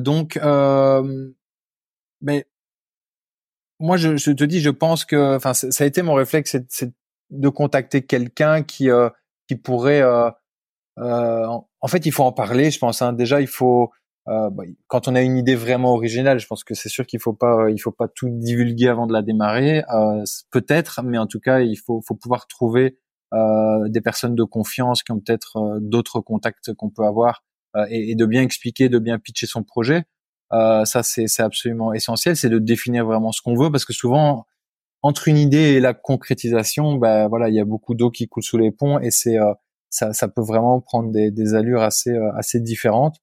[0.00, 0.38] donc
[2.22, 2.46] mais
[3.78, 6.90] moi je, je, te dis, je pense que enfin ça a été mon réflexe, c'est
[7.28, 8.88] de contacter quelqu'un qui
[9.46, 10.02] qui pourrait
[10.96, 12.70] en fait il faut en parler.
[12.70, 13.12] Je pense hein.
[13.12, 13.90] déjà il faut
[14.28, 17.20] euh, bah, quand on a une idée vraiment originale, je pense que c'est sûr qu'il
[17.20, 19.84] faut pas, il faut pas tout divulguer avant de la démarrer.
[19.94, 22.98] Euh, peut-être, mais en tout cas, il faut, faut pouvoir trouver
[23.34, 27.42] euh, des personnes de confiance qui ont peut-être euh, d'autres contacts qu'on peut avoir
[27.74, 30.04] euh, et, et, de bien expliquer, de bien pitcher son projet.
[30.52, 34.46] ça, c'est, absolument essentiel, c'est de définir vraiment ce qu'on veut, parce que souvent,
[35.02, 38.44] entre une idée et la concrétisation, ben voilà, il y a beaucoup d'eau qui coule
[38.44, 39.38] sous les ponts et c'est
[39.90, 43.16] ça, ça peut vraiment prendre des, des allures assez assez différentes.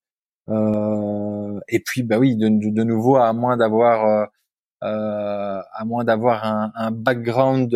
[0.50, 4.26] Euh, et puis, bah oui, de, de, nouveau, à moins d'avoir, euh,
[4.84, 7.76] euh, à moins d'avoir un, un background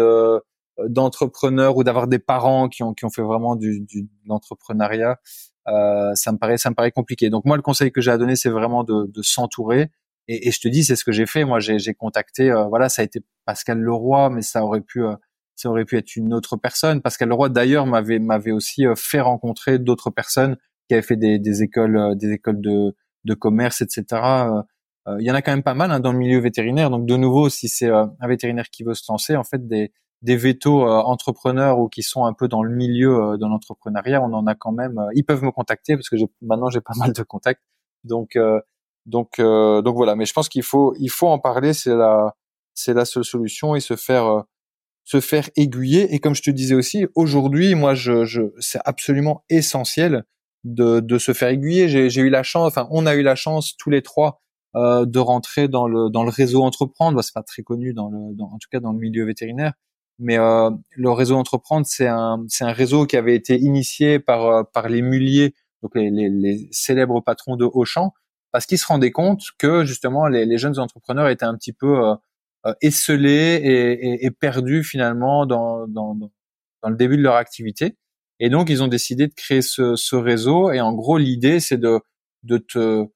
[0.79, 5.17] d'entrepreneur ou d'avoir des parents qui ont qui ont fait vraiment du, du de l'entrepreneuriat,
[5.67, 7.29] euh, ça me paraît ça me paraît compliqué.
[7.29, 9.89] Donc moi, le conseil que j'ai à donner, c'est vraiment de, de s'entourer.
[10.27, 11.45] Et, et, je te dis, c'est ce que j'ai fait.
[11.45, 15.01] Moi, j'ai contacté, voilà, ça a été Pascal Leroy, mais ça aurait pu
[15.55, 17.01] ça aurait pu être une autre personne.
[17.01, 20.57] Pascal Leroy, d'ailleurs, m'avait m'avait aussi fait rencontrer d'autres personnes
[20.87, 24.05] qui avait fait des, des écoles, euh, des écoles de, de commerce, etc.
[24.11, 24.61] Euh,
[25.07, 26.89] euh, il y en a quand même pas mal hein, dans le milieu vétérinaire.
[26.89, 30.35] Donc de nouveau, si c'est un vétérinaire qui veut se lancer, en fait, des, des
[30.35, 34.55] vétos entrepreneurs ou qui sont un peu dans le milieu de l'entrepreneuriat, on en a
[34.55, 34.99] quand même.
[35.13, 37.61] ils peuvent me contacter parce que maintenant j'ai pas mal de contacts.
[38.03, 38.37] Donc
[39.05, 40.15] donc donc voilà.
[40.15, 41.73] Mais je pense qu'il faut il faut en parler.
[41.73, 42.33] C'est la
[42.73, 44.43] c'est la seule solution et se faire
[45.07, 46.13] se faire aiguiller.
[46.13, 50.25] Et comme je te disais aussi, aujourd'hui, moi, je, je c'est absolument essentiel
[50.67, 51.87] de, de se faire aiguiller.
[51.89, 54.41] J'ai eu la chance, enfin on a eu la chance tous les trois
[54.75, 57.21] euh, de rentrer dans le dans le réseau entreprendre.
[57.23, 59.73] c'est pas très connu dans le dans, en tout cas dans le milieu vétérinaire,
[60.19, 64.45] mais euh, le réseau entreprendre c'est un c'est un réseau qui avait été initié par
[64.45, 68.13] euh, par les muliers, donc les, les, les célèbres patrons de Auchan,
[68.51, 72.05] parce qu'ils se rendaient compte que justement les, les jeunes entrepreneurs étaient un petit peu
[72.05, 72.15] euh,
[72.65, 76.15] euh esselés et, et, et, perdus finalement dans, dans
[76.83, 77.95] dans le début de leur activité
[78.39, 80.71] Et donc, ils ont décidé de créer ce, ce réseau.
[80.71, 81.99] Et en gros, l'idée, c'est de,
[82.43, 83.07] de te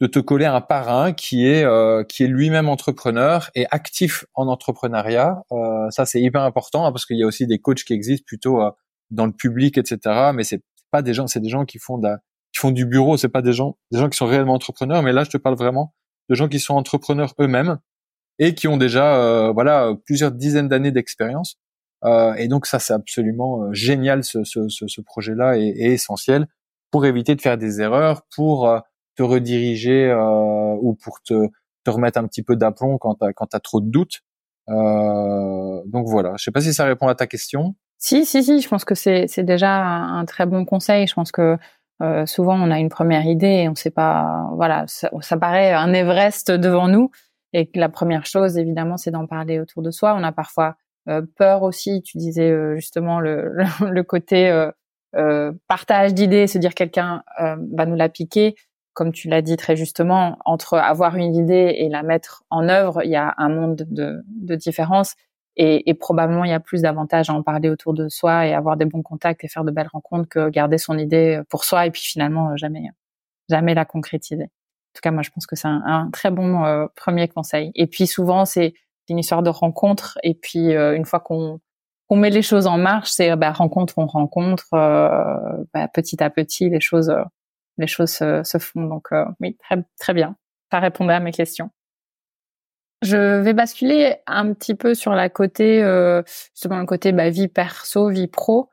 [0.00, 4.48] de te coller un parrain qui est euh, qui est lui-même entrepreneur et actif en
[4.48, 5.42] entrepreneuriat.
[5.52, 8.24] Euh, ça, c'est hyper important hein, parce qu'il y a aussi des coachs qui existent
[8.26, 8.70] plutôt euh,
[9.10, 10.32] dans le public, etc.
[10.34, 12.08] Mais c'est pas des gens, c'est des gens qui font de
[12.52, 13.16] qui font du bureau.
[13.16, 15.02] C'est pas des gens des gens qui sont réellement entrepreneurs.
[15.02, 15.94] Mais là, je te parle vraiment
[16.28, 17.78] de gens qui sont entrepreneurs eux-mêmes
[18.38, 21.58] et qui ont déjà voilà plusieurs dizaines d'années d'expérience.
[22.38, 24.22] Et donc ça, c'est absolument génial.
[24.24, 26.46] Ce, ce, ce, projet-là est, essentiel
[26.90, 28.82] pour éviter de faire des erreurs, pour
[29.16, 31.48] te rediriger euh, ou pour te,
[31.84, 34.20] te remettre un petit peu d'aplomb quand tu quand as trop de doutes.
[34.68, 37.74] Euh, donc voilà, je sais pas si ça répond à ta question.
[37.98, 41.06] Si, si, si, je pense que c'est déjà un, très bon conseil.
[41.06, 41.56] Je pense que
[42.02, 45.72] euh, souvent on a une première idée et on sait pas, voilà, ça, ça, paraît
[45.72, 47.10] un Everest devant nous.
[47.54, 50.14] Et la première chose, évidemment, c'est d'en parler autour de soi.
[50.14, 50.72] On a parfois euh,
[51.36, 52.02] peur aussi.
[52.02, 54.50] Tu disais euh, justement le, le, le côté
[55.14, 58.54] euh, partage d'idées, se dire quelqu'un va nous la piquer
[58.96, 63.04] comme tu l'as dit très justement, entre avoir une idée et la mettre en œuvre,
[63.04, 65.16] il y a un monde de, de différence.
[65.56, 68.54] Et, et, probablement, il y a plus d'avantages à en parler autour de soi et
[68.54, 71.86] avoir des bons contacts et faire de belles rencontres que garder son idée pour soi
[71.86, 72.88] et puis finalement jamais,
[73.50, 74.44] jamais la concrétiser.
[74.44, 77.72] En tout cas, moi, je pense que c'est un, un, très bon euh, premier conseil.
[77.74, 78.72] Et puis souvent, c'est
[79.08, 80.18] une histoire de rencontre.
[80.22, 81.60] Et puis euh, une fois qu'on
[82.10, 86.70] met les choses en marche, c'est bah, rencontre on rencontre, euh, bah, petit à petit,
[86.70, 87.14] les choses
[87.78, 88.84] les choses se, font.
[88.86, 90.36] Donc euh, oui, très, très bien.
[90.70, 91.70] Ça répondait à mes questions.
[93.02, 96.22] Je vais basculer un petit peu sur la côté, euh,
[96.54, 98.70] justement le côté bah, vie perso, vie pro.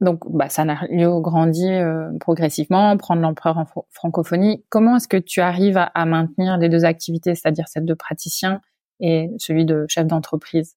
[0.00, 4.64] Donc, bah, Sanario grandit euh, progressivement, prendre l'empereur en francophonie.
[4.68, 8.60] Comment est-ce que tu arrives à, à maintenir les deux activités, c'est-à-dire celle de praticien
[9.00, 10.74] et celui de chef d'entreprise?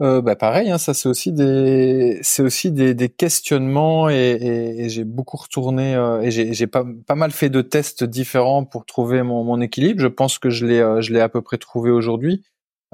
[0.00, 4.84] Euh, bah pareil, hein, ça c'est aussi des c'est aussi des, des questionnements et, et,
[4.84, 8.84] et j'ai beaucoup retourné euh, et j'ai pas pas mal fait de tests différents pour
[8.84, 10.00] trouver mon, mon équilibre.
[10.00, 12.42] Je pense que je l'ai euh, je l'ai à peu près trouvé aujourd'hui.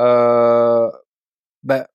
[0.01, 0.91] Euh,
[1.63, 1.89] bah,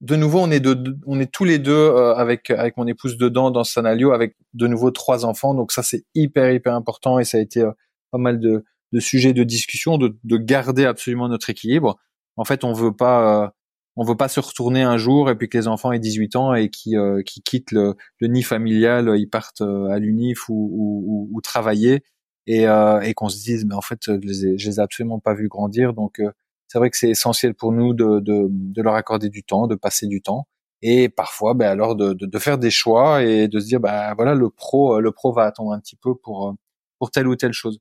[0.00, 3.16] de nouveau, on est de, on est tous les deux euh, avec avec mon épouse
[3.16, 5.54] dedans dans Sanalio avec de nouveau trois enfants.
[5.54, 7.64] Donc ça c'est hyper hyper important et ça a été
[8.10, 11.98] pas mal de de sujets de discussion de de garder absolument notre équilibre.
[12.36, 13.52] En fait, on veut pas
[13.98, 16.54] on veut pas se retourner un jour et puis que les enfants aient 18 ans
[16.54, 20.54] et qui euh, qui quittent le, le, nid familial, ils partent euh, à l'UNIF ou,
[20.54, 22.04] ou, ou, travailler
[22.46, 24.80] et, euh, et qu'on se dise mais en fait je les ai, je les ai
[24.80, 26.22] absolument pas vus grandir donc
[26.68, 29.74] c'est vrai que c'est essentiel pour nous de, de, de, leur accorder du temps, de
[29.74, 30.46] passer du temps
[30.82, 34.14] et parfois ben alors de, de, de, faire des choix et de se dire ben
[34.14, 36.54] voilà le pro le pro va attendre un petit peu pour
[36.98, 37.78] pour telle ou telle chose.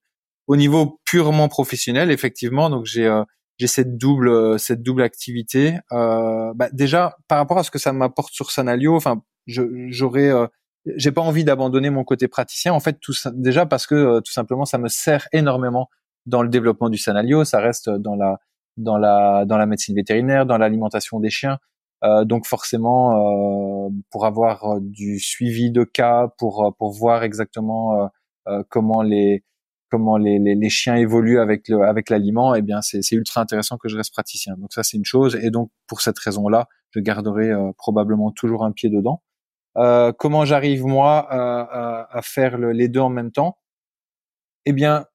[0.47, 3.07] Au niveau purement professionnel effectivement donc j'ai
[3.57, 5.77] j'ai cette double euh, cette double activité.
[5.91, 10.47] Euh, bah déjà par rapport à ce que ça m'apporte sur Sanalio, enfin j'aurais euh,
[10.85, 14.31] j'ai pas envie d'abandonner mon côté praticien en fait tout déjà parce que euh, tout
[14.31, 15.89] simplement ça me sert énormément
[16.25, 18.39] dans le développement du Sanalio, ça reste dans la
[18.77, 21.57] dans la dans la médecine vétérinaire, dans l'alimentation des chiens.
[22.03, 28.09] Euh, donc forcément, pour avoir du suivi de cas, pour pour voir exactement
[28.69, 29.43] comment les
[29.89, 33.87] comment les, les, chiens évoluent avec le avec l'aliment, eh bien c'est ultra intéressant que
[33.87, 34.55] je reste praticien.
[34.57, 38.63] Donc ça c'est une chose et donc pour cette raison-là, je garderai euh, probablement toujours
[38.65, 39.21] un pied dedans.
[39.77, 43.57] Euh, comment j'arrive moi à, à, faire les deux en même temps?
[44.65, 45.05] Eh bien,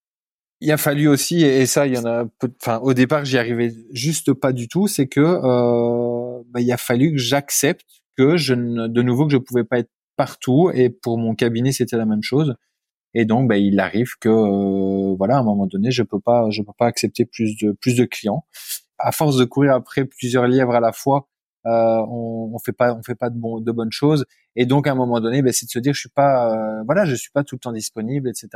[0.63, 2.25] il a fallu aussi et, ça il y en a
[2.61, 6.77] enfin au départ j'y arrivais juste pas du tout, c'est que euh, bah, il a
[6.77, 7.87] fallu que j'accepte
[8.17, 11.73] que je ne, de nouveau que je pouvais pas être partout et pour mon cabinet
[11.73, 12.55] c'était la même chose
[13.15, 16.49] et donc, ben, il arrive que, euh, voilà, à un moment donné, je peux pas,
[16.51, 18.45] je peux pas accepter plus de plus de clients.
[18.99, 21.29] À force de courir après plusieurs lièvres à la fois,
[21.67, 21.71] euh,
[22.09, 24.25] on, on fait pas, on fait pas de, bon, de bonnes choses.
[24.57, 26.83] Et donc, à un moment donné, ben, c'est de se dire, je suis pas, euh,
[26.87, 28.49] voilà, je suis pas tout le temps disponible, etc.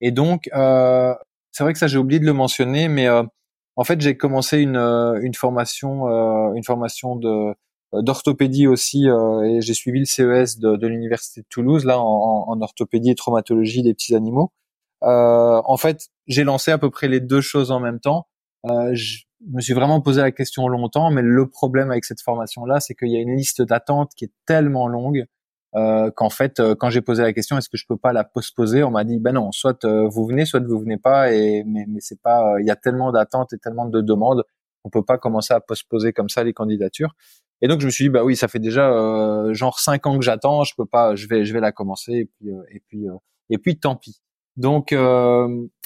[0.00, 1.14] Et donc, euh,
[1.58, 4.76] c'est vrai que ça, j'ai oublié de le mentionner, mais en fait, j'ai commencé une,
[4.76, 6.06] une formation,
[6.54, 7.54] une formation de
[7.94, 11.98] euh, d'orthopédie aussi euh, et j'ai suivi le CES de, de l'université de Toulouse là
[11.98, 14.52] en, en, orthopédie et traumatologie des petits animaux.
[15.04, 18.26] Euh, en fait, j'ai lancé à peu près les deux choses en même temps.
[18.66, 22.80] Euh, je me suis vraiment posé la question longtemps, mais le problème avec cette formation-là,
[22.80, 25.24] c'est qu'il y a une liste d'attente qui est tellement longue
[25.74, 28.82] euh, qu'en fait, quand j'ai posé la question, est-ce que je peux pas la postposer,
[28.82, 32.00] on m'a dit, ben non, soit vous venez, soit vous venez pas, et mais, mais
[32.00, 34.44] c'est pas, il y a tellement d'attentes et tellement de demandes,
[34.84, 37.14] on peut pas commencer à postposer comme ça les candidatures.
[37.60, 40.18] Et donc je me suis dit bah oui, ça fait déjà euh, genre cinq ans
[40.18, 42.80] que j'attends, je peux pas, je vais je vais la commencer et puis euh, et
[42.86, 43.14] puis euh,
[43.50, 44.20] et puis tant pis.
[44.56, 44.94] Donc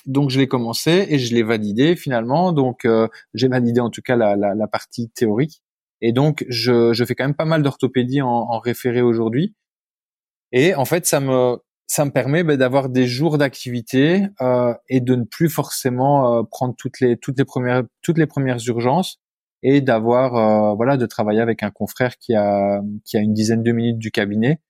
[0.06, 2.52] donc je l'ai commencé et je l'ai validé finalement.
[2.52, 2.86] Donc
[3.34, 5.62] j'ai validé en tout cas la, la, la, partie théorique.
[6.00, 9.54] Et donc, je, je fais quand même pas mal d'orthopédie en, en référé aujourd'hui.
[10.52, 15.00] Et en fait, ça me ça me permet ben, d'avoir des jours d'activité euh, et
[15.00, 19.18] de ne plus forcément euh, prendre toutes les toutes les premières toutes les premières urgences
[19.62, 23.62] et d'avoir euh, voilà de travailler avec un confrère qui a qui a une dizaine
[23.62, 24.60] de minutes du cabinet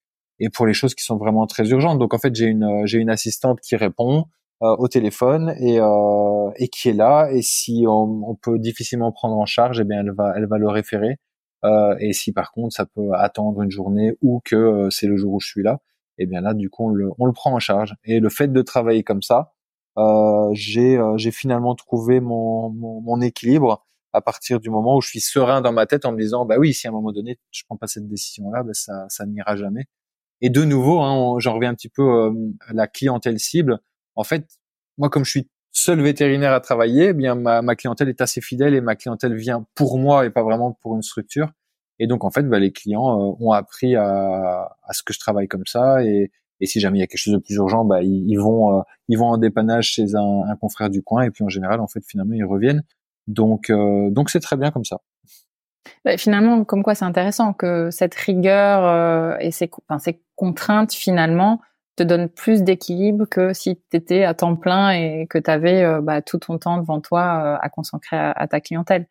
[0.40, 1.98] et pour les choses qui sont vraiment très urgentes.
[1.98, 4.26] Donc en fait, j'ai une j'ai une assistante qui répond
[4.62, 9.10] euh, au téléphone et euh, et qui est là et si on, on, peut difficilement
[9.10, 11.16] prendre en charge, eh bien elle va elle va le référer.
[11.64, 15.40] Et si par contre ça peut attendre une journée ou que c'est le jour où
[15.40, 15.80] je suis là,
[16.18, 17.94] et bien là, du coup, on le, on le prend en charge.
[18.04, 19.52] Et le fait de travailler comme ça,
[19.98, 25.20] euh, j'ai euh, finalement trouvé mon, mon, équilibre à partir du moment où je suis
[25.20, 27.62] serein dans ma tête en me disant, bah oui, si à un moment donné, je
[27.66, 29.86] prends pas cette décision-là, bah ça, ça n'ira jamais.
[30.40, 32.32] Et de nouveau, hein, j'en reviens un petit peu euh,
[32.68, 33.80] à la clientèle cible.
[34.14, 34.46] En fait,
[34.98, 38.40] moi, comme je suis seul vétérinaire à travailler, eh bien ma, ma clientèle est assez
[38.40, 41.48] fidèle et ma clientèle vient pour moi et pas vraiment pour une structure.
[41.98, 45.18] Et donc en fait, bah, les clients euh, ont appris à, à, ce que je
[45.18, 46.04] travaille comme ça.
[46.04, 48.78] Et, et si jamais il y a quelque chose de plus urgent, bah, ils, vont
[48.78, 51.22] euh, ils vont en dépannage chez un, un, confrère du coin.
[51.22, 52.82] Et puis en général, en fait, finalement, ils reviennent.
[53.26, 54.98] Donc euh, donc c'est très bien comme ça.
[56.04, 61.60] Bah, finalement, comme quoi c'est intéressant que cette rigueur et ces, enfin, ces contraintes finalement
[61.97, 66.01] te donnent plus d'équilibre que si tu étais à temps plein et que tu avais
[66.01, 69.07] bah, tout ton temps devant toi à consacrer à ta clientèle.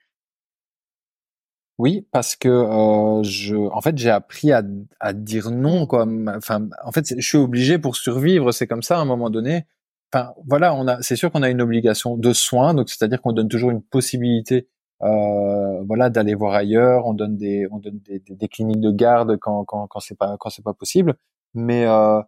[1.82, 4.62] Oui, parce que euh, je, en fait, j'ai appris à,
[5.00, 5.88] à dire non.
[5.88, 6.06] Quoi.
[6.36, 8.52] Enfin, en fait, je suis obligé pour survivre.
[8.52, 9.66] C'est comme ça à un moment donné.
[10.14, 13.34] Enfin, voilà, on a, c'est sûr qu'on a une obligation de soins, donc c'est-à-dire qu'on
[13.34, 14.68] donne toujours une possibilité,
[15.02, 17.08] euh, voilà, d'aller voir ailleurs.
[17.08, 20.38] On donne des, on donne des, des, cliniques de garde quand quand quand c'est pas
[20.40, 21.16] quand c'est pas possible.
[21.56, 22.22] Mais euh,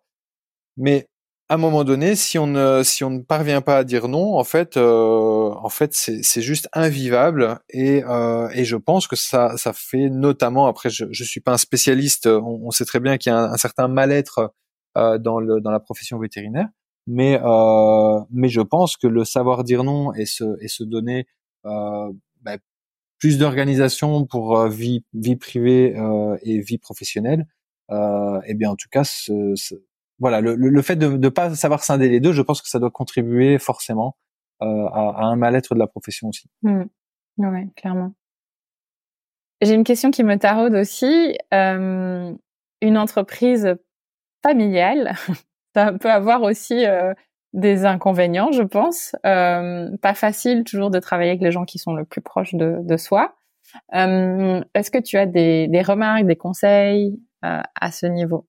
[0.77, 1.07] mais
[1.49, 4.37] à un moment donné, si on ne, si on ne parvient pas à dire non,
[4.37, 9.55] en fait, euh, en fait, c'est juste invivable et, euh, et je pense que ça,
[9.57, 10.67] ça fait notamment.
[10.67, 12.27] Après, je, je suis pas un spécialiste.
[12.27, 14.53] On, sait très bien qu'il y a un, certain mal-être
[14.97, 16.69] euh, dans le dans la profession vétérinaire,
[17.07, 21.27] mais euh, mais je pense que le savoir dire non et se et se donner
[21.65, 22.11] euh,
[22.41, 22.57] bah,
[23.19, 25.95] plus d'organisation pour euh, vie vie privée
[26.43, 27.45] et vie professionnelle,
[27.91, 27.95] et
[28.47, 29.75] eh bien en tout cas, ce, ce
[30.19, 32.79] voilà, le, le, fait de ne pas savoir scinder les deux, je pense que ça
[32.79, 34.15] doit contribuer forcément
[34.61, 36.49] euh, à, un mal-être de la profession aussi.
[36.61, 36.83] Mmh.
[37.37, 38.13] Ouais, clairement.
[39.61, 41.37] J'ai une question qui me taraude aussi.
[41.53, 42.33] Euh,
[42.81, 43.75] une entreprise
[44.43, 45.13] familiale,
[45.75, 47.13] ça peut avoir aussi euh,
[47.53, 49.15] des inconvénients, je pense.
[49.23, 52.97] Pas facile toujours de travailler avec les gens qui sont le plus proches de, de
[52.97, 53.35] soi.
[53.91, 58.47] Est-ce que tu as des, des remarques, des conseils à ce niveau?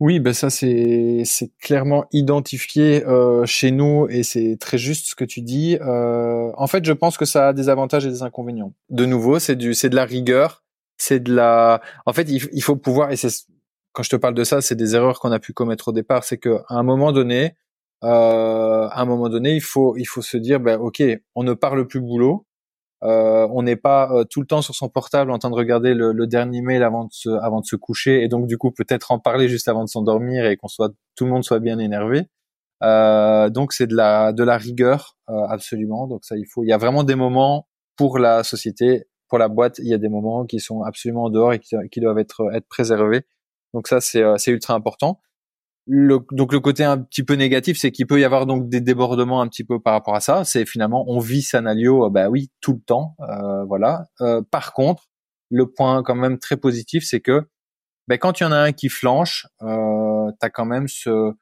[0.00, 1.24] Oui, ben ça c'est
[1.60, 5.76] clairement identifié euh, chez nous et c'est très juste ce que tu dis.
[5.80, 8.72] Euh, en fait, je pense que ça a des avantages et des inconvénients.
[8.90, 10.62] De nouveau, c'est du c'est de la rigueur,
[10.98, 11.80] c'est de la.
[12.06, 13.28] En fait, il, il faut pouvoir et c'est
[13.92, 16.22] quand je te parle de ça, c'est des erreurs qu'on a pu commettre au départ.
[16.22, 17.56] C'est que à un moment donné,
[18.04, 21.02] euh, à un moment donné, il faut il faut se dire ben ok,
[21.34, 22.46] on ne parle plus boulot,
[23.04, 25.94] euh, on n'est pas euh, tout le temps sur son portable en train de regarder
[25.94, 29.12] le, dernier mail avant de se, avant de se coucher et donc du coup peut-être
[29.12, 32.26] en parler juste avant de s'endormir et qu'on soit tout le monde soit bien énervé.
[32.82, 36.08] Euh, donc c'est de la de la rigueur absolument.
[36.08, 39.48] Donc ça il faut il y a vraiment des moments pour la société, pour la
[39.48, 42.50] boîte, il y a des moments qui sont absolument en dehors et qui, doivent être
[42.52, 43.22] être préservés.
[43.74, 45.20] Donc ça c'est c'est ultra important
[45.88, 49.40] donc le côté un petit peu négatif, c'est qu'il peut y avoir donc des débordements
[49.40, 50.44] un petit peu par rapport à ça.
[50.44, 54.06] C'est finalement on vit Sanalio, euh, bah oui, tout le temps, euh, voilà.
[54.20, 55.04] Euh, par contre,
[55.50, 57.48] le point quand même très positif, c'est que
[58.08, 61.32] bah, quand il y en a un qui flanche, euh, t'as quand même ce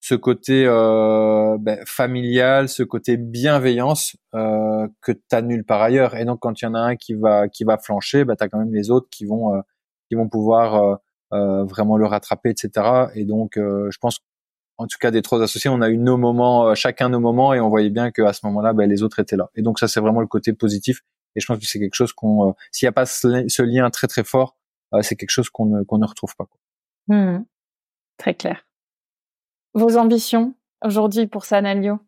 [0.00, 6.14] ce côté euh, bah, familial, ce côté bienveillance euh, que t'as nulle part ailleurs.
[6.16, 8.48] Et donc quand il y en a un qui va qui va flancher, bah t'as
[8.48, 9.60] quand même les autres qui vont
[10.08, 10.96] qui vont pouvoir euh,
[11.30, 13.08] vraiment le rattraper, etc.
[13.14, 14.20] Et donc, euh, je pense,
[14.78, 17.54] en tout cas des trois associés, on a eu nos moments, euh, chacun nos moments,
[17.54, 19.50] et on voyait bien qu'à ce moment-là, ben, les autres étaient là.
[19.54, 21.02] Et donc ça, c'est vraiment le côté positif.
[21.34, 24.06] Et je pense que c'est quelque chose qu'on, s'il n'y a pas ce, lien très
[24.06, 24.56] très fort,
[25.02, 26.46] c'est quelque chose qu'on ne, qu'on ne retrouve pas.
[26.46, 26.58] Quoi.
[27.14, 27.44] Mmh.
[28.16, 28.64] Très clair.
[29.74, 31.98] Vos ambitions aujourd'hui pour Sanalio?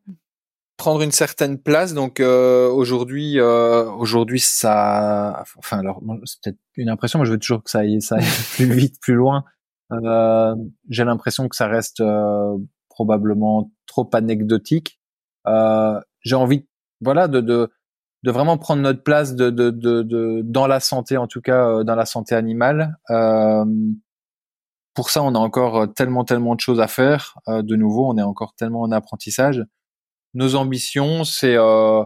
[0.79, 1.93] Prendre une certaine place.
[1.93, 7.19] Donc euh, aujourd'hui, euh, aujourd'hui ça, enfin alors c'est peut-être une impression.
[7.19, 8.25] Moi, je veux toujours que ça aille, ça aille
[8.55, 9.45] plus vite, plus loin.
[9.93, 10.55] Euh,
[10.89, 12.57] J'ai l'impression que ça reste euh,
[12.89, 15.01] probablement trop anecdotique.
[15.47, 16.67] Euh, J'ai envie,
[17.03, 17.71] voilà, de, de
[18.25, 21.69] de vraiment prendre notre place de, de, de, de dans la santé, en tout cas
[21.69, 22.97] euh, dans la santé animale.
[24.95, 27.39] pour ça, on a encore tellement tellement de choses à faire.
[27.49, 29.65] de nouveau, on est encore tellement en apprentissage
[30.35, 32.05] nos ambitions, c'est euh,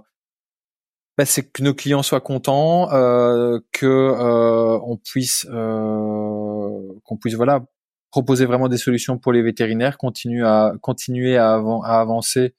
[1.18, 7.64] bah, c'est que nos clients soient contents, euh, que euh, on puisse qu'on puisse voilà
[8.10, 12.54] proposer vraiment des solutions pour les vétérinaires, continuer à continuer à, avancer.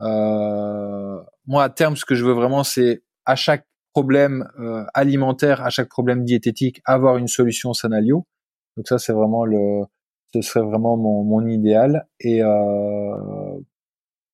[0.00, 4.48] Moi, à terme, ce que je veux vraiment, c'est à chaque problème
[4.94, 8.26] alimentaire, à chaque problème diététique, avoir une solution Sanalio.
[8.76, 9.84] Donc ça, c'est vraiment le,
[10.34, 12.42] ce serait vraiment mon, mon idéal et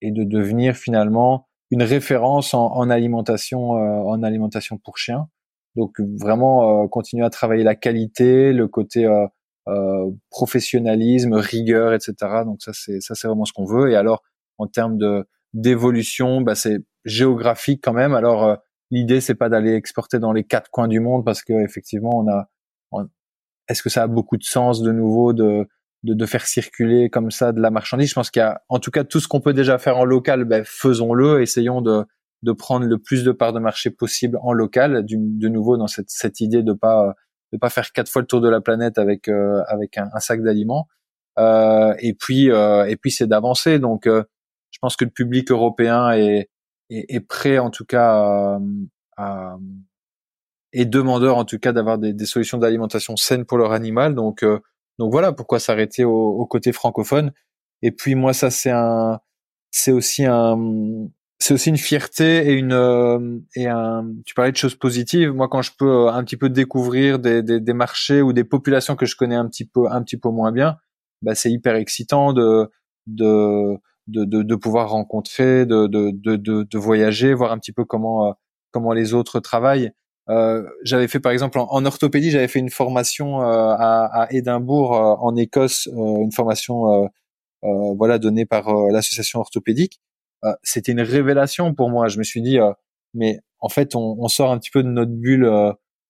[0.03, 5.29] et de devenir finalement une référence en, en alimentation euh, en alimentation pour chiens.
[5.77, 12.15] Donc vraiment euh, continuer à travailler la qualité, le côté euh, professionnalisme, rigueur, etc.
[12.45, 13.91] Donc ça c'est ça c'est vraiment ce qu'on veut.
[13.91, 14.23] Et alors
[14.59, 18.15] en termes de d'évolution, bah, c'est géographique quand même.
[18.15, 18.59] Alors
[18.91, 22.29] l'idée c'est pas d'aller exporter dans les quatre coins du monde parce que effectivement on
[22.29, 22.49] a
[23.71, 25.69] est-ce que ça a beaucoup de sens de nouveau de
[26.03, 28.09] de, de, faire circuler comme ça de la marchandise.
[28.09, 30.05] Je pense qu'il y a, en tout cas, tout ce qu'on peut déjà faire en
[30.05, 31.43] local, ben, faisons-le.
[31.43, 32.05] Essayons de,
[32.43, 35.05] de prendre le plus de parts de marché possible en local.
[35.07, 37.15] de nouveau, dans cette, cette idée de pas
[37.53, 40.43] de pas faire quatre fois le tour de la planète avec euh, avec un, sac
[40.43, 40.89] d'aliments.
[41.39, 43.79] Euh, et puis euh, et puis c'est d'avancer.
[43.79, 44.23] Donc, euh,
[44.71, 46.49] je pense que le public européen est
[46.91, 48.59] est, est prêt, en tout cas,
[49.17, 49.57] à,
[50.73, 54.15] et demandeur en tout cas d'avoir des, des solutions d'alimentation saines pour leur animal.
[54.15, 54.45] Donc
[55.01, 57.33] donc voilà pourquoi s'arrêter au, au, côté francophone.
[57.83, 59.21] Et puis moi ça c'est un,
[59.71, 60.59] c'est aussi un,
[61.39, 64.05] c'est aussi une fierté et une euh, et un.
[64.27, 65.33] Tu parlais de choses positives.
[65.33, 68.45] Moi quand je peux euh, un petit peu découvrir des, des, des marchés ou des
[68.45, 70.77] populations que je connais un petit peu un petit peu moins bien,
[71.23, 72.71] bah c'est hyper excitant de
[73.07, 78.27] de de, de, pouvoir rencontrer, de, de, de, de, voyager, voir un petit peu comment
[78.29, 78.33] euh,
[78.73, 79.93] comment les autres travaillent.
[80.31, 84.95] Euh, j'avais fait par exemple en, orthopédie, j'avais fait une formation euh, à, à, Édimbourg
[84.95, 87.11] euh, en Écosse, une formation
[87.63, 90.01] voilà donnée par l'association orthopédique.
[90.63, 92.09] C'était une révélation pour moi.
[92.09, 92.59] Je me suis dit
[93.15, 95.51] mais en fait on, on, sort un petit peu de notre bulle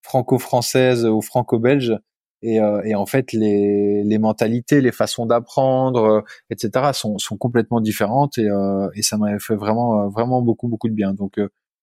[0.02, 1.98] franco-française ou franco-belge
[2.42, 6.90] et, et, en fait les, les mentalités, les façons d'apprendre, etc.
[6.92, 8.48] sont, sont complètement différentes et,
[8.94, 11.14] et ça m'avait fait vraiment vraiment beaucoup beaucoup de bien.
[11.14, 11.40] Donc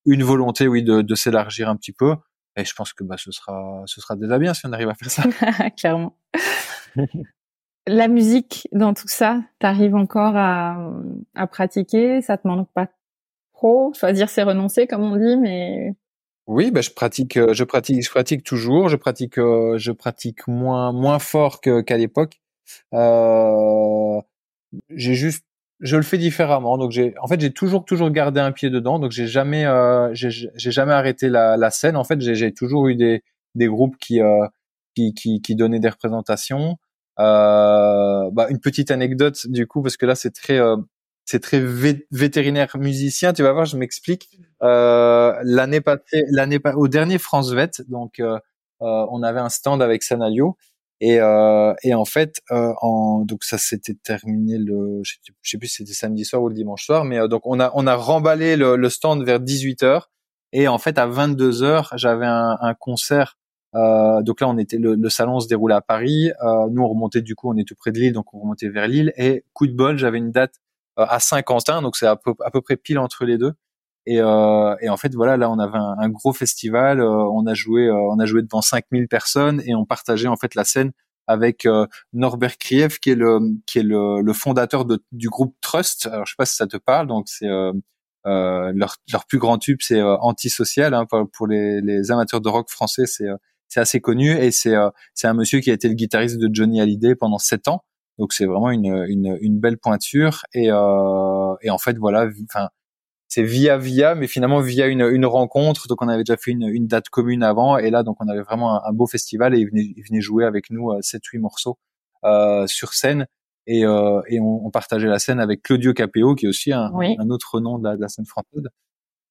[0.07, 2.15] une volonté, oui, de, de s'élargir un petit peu.
[2.55, 4.95] Et je pense que bah, ce sera, ce sera déjà bien si on arrive à
[4.95, 5.23] faire ça.
[5.77, 6.17] Clairement.
[7.85, 10.91] La musique dans tout ça, t'arrives encore à,
[11.35, 12.21] à pratiquer?
[12.21, 12.87] Ça te manque pas
[13.53, 13.93] trop?
[13.93, 15.95] Choisir, c'est renoncer, comme on dit, mais
[16.47, 18.87] oui, bah, je pratique, euh, je pratique, je pratique toujours.
[18.87, 22.39] Je pratique, euh, je pratique moins, moins fort qu'à l'époque.
[22.93, 24.21] Euh,
[24.89, 25.45] j'ai juste
[25.79, 26.77] je le fais différemment.
[26.77, 28.99] Donc j'ai, en fait, j'ai toujours toujours gardé un pied dedans.
[28.99, 31.95] Donc j'ai jamais, euh, j'ai, jamais arrêté la, la, scène.
[31.95, 33.23] En fait, j'ai toujours eu des
[33.55, 34.47] des groupes qui euh,
[34.95, 36.77] qui, qui, qui donnaient des représentations.
[37.19, 40.77] Euh, bah, une petite anecdote du coup parce que là c'est très euh,
[41.25, 41.59] c'est très
[42.11, 43.33] vétérinaire musicien.
[43.33, 44.29] Tu vas voir, je m'explique.
[44.63, 48.39] Euh, l'année passée, l'année au dernier France Vet, donc euh,
[48.79, 50.57] on avait un stand avec Sanalio
[50.99, 55.67] et, euh, et en fait, euh, en, donc ça s'était terminé le, je sais plus
[55.67, 57.95] si c'était samedi soir ou le dimanche soir, mais euh, donc on a on a
[57.95, 60.01] remballé le, le stand vers 18 h
[60.53, 63.37] et en fait à 22 h j'avais un, un, concert.
[63.75, 66.31] Euh, donc là on était le, le, salon se déroulait à Paris.
[66.43, 68.69] Euh, nous on remontait du coup on est tout près de Lille donc on remontait
[68.69, 70.55] vers Lille et coup de bol j'avais une date
[70.99, 73.53] euh, à Saint-Quentin donc c'est à peu, à peu près pile entre les deux.
[74.09, 77.01] Et, euh, et, en fait, voilà, là, on avait un, gros festival.
[77.01, 80.37] Euh, on a joué, euh, on a joué devant 5000 personnes et on partageait en
[80.37, 80.93] fait la scène
[81.27, 85.57] avec euh, Norbert Krief, qui est le qui est le, le fondateur de, du groupe
[85.59, 86.05] Trust.
[86.05, 87.07] Alors, je sais pas si ça te parle.
[87.07, 87.47] Donc, c'est
[88.25, 90.93] leur, leur plus grand tube, c'est Antisocial.
[90.93, 93.27] Hein, pour les, les, amateurs de rock français, c'est
[93.67, 94.75] c'est assez connu et c'est
[95.15, 97.83] c'est un monsieur qui a été le guitariste de Johnny Hallyday pendant sept ans.
[98.17, 102.69] Donc c'est vraiment une, une, une belle pointure et, euh, et en fait voilà, enfin
[103.27, 105.87] c'est via via, mais finalement via une, une rencontre.
[105.87, 108.41] Donc on avait déjà fait une, une date commune avant, et là donc on avait
[108.41, 111.39] vraiment un, beau festival et il venait, il venait jouer avec nous euh, sept huit
[111.39, 111.77] morceaux
[112.23, 113.27] euh, sur scène
[113.67, 116.91] et, euh, et on, on, partageait la scène avec Claudio Capéo qui est aussi un,
[116.93, 118.63] un autre nom de la, de la scène française.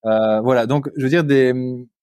[0.04, 1.52] Euh, voilà, donc je veux dire des,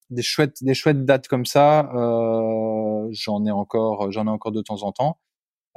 [0.10, 4.62] des chouettes des chouettes dates comme ça, euh, j'en ai encore j'en ai encore de
[4.62, 5.20] temps en temps.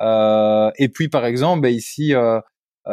[0.01, 2.41] Euh, et puis par exemple, ben, ici, euh,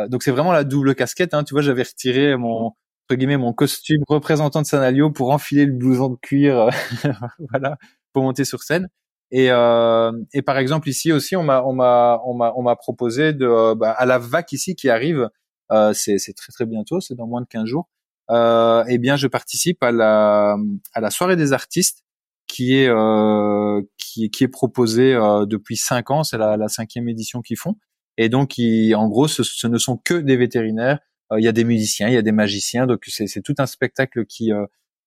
[0.09, 1.33] donc c'est vraiment la double casquette.
[1.33, 2.73] Hein, tu vois, j'avais retiré mon
[3.09, 6.69] entre guillemets mon costume représentant de Sanalio pour enfiler le blouson de cuir, euh,
[7.51, 7.77] voilà,
[8.13, 8.87] pour monter sur scène.
[9.31, 12.75] Et, euh, et par exemple ici aussi, on m'a on m'a on m'a on m'a
[12.75, 15.29] proposé de euh, bah, à la vac ici qui arrive,
[15.71, 17.89] euh, c'est c'est très très bientôt, c'est dans moins de 15 jours.
[18.29, 20.55] Euh, eh bien, je participe à la
[20.93, 22.03] à la soirée des artistes
[22.47, 27.09] qui est euh, qui qui est proposée euh, depuis cinq ans, c'est la, la cinquième
[27.09, 27.75] édition qu'ils font.
[28.17, 30.99] Et donc, qui, en gros, ce, ce ne sont que des vétérinaires
[31.37, 34.25] il y a des musiciens, il y a des magiciens, donc c'est tout un spectacle
[34.25, 34.51] qui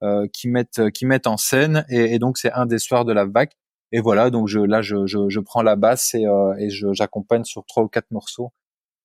[0.03, 3.13] euh, qui mettent qui mettent en scène et, et donc c'est un des soirs de
[3.13, 3.51] la vague.
[3.93, 6.25] Et voilà donc je là je je, je prends la basse et
[6.59, 8.53] et j'accompagne sur trois ou quatre morceaux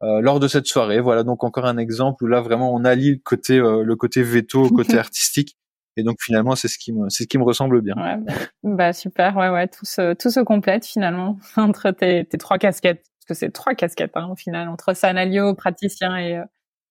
[0.01, 0.99] lors de cette soirée.
[0.99, 4.63] Voilà donc encore un exemple où là vraiment on allie le côté le côté veto
[4.65, 5.55] au côté artistique.
[5.97, 7.95] Et donc finalement, c'est ce qui me, c'est ce qui me ressemble bien.
[7.95, 8.33] Ouais, bah,
[8.63, 13.03] bah, super, ouais, ouais, tout se, tout se complète finalement entre tes, tes trois casquettes,
[13.03, 16.39] parce que c'est trois casquettes hein, au final, entre Sanalio, praticien et,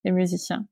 [0.04, 0.66] euh, et musicien.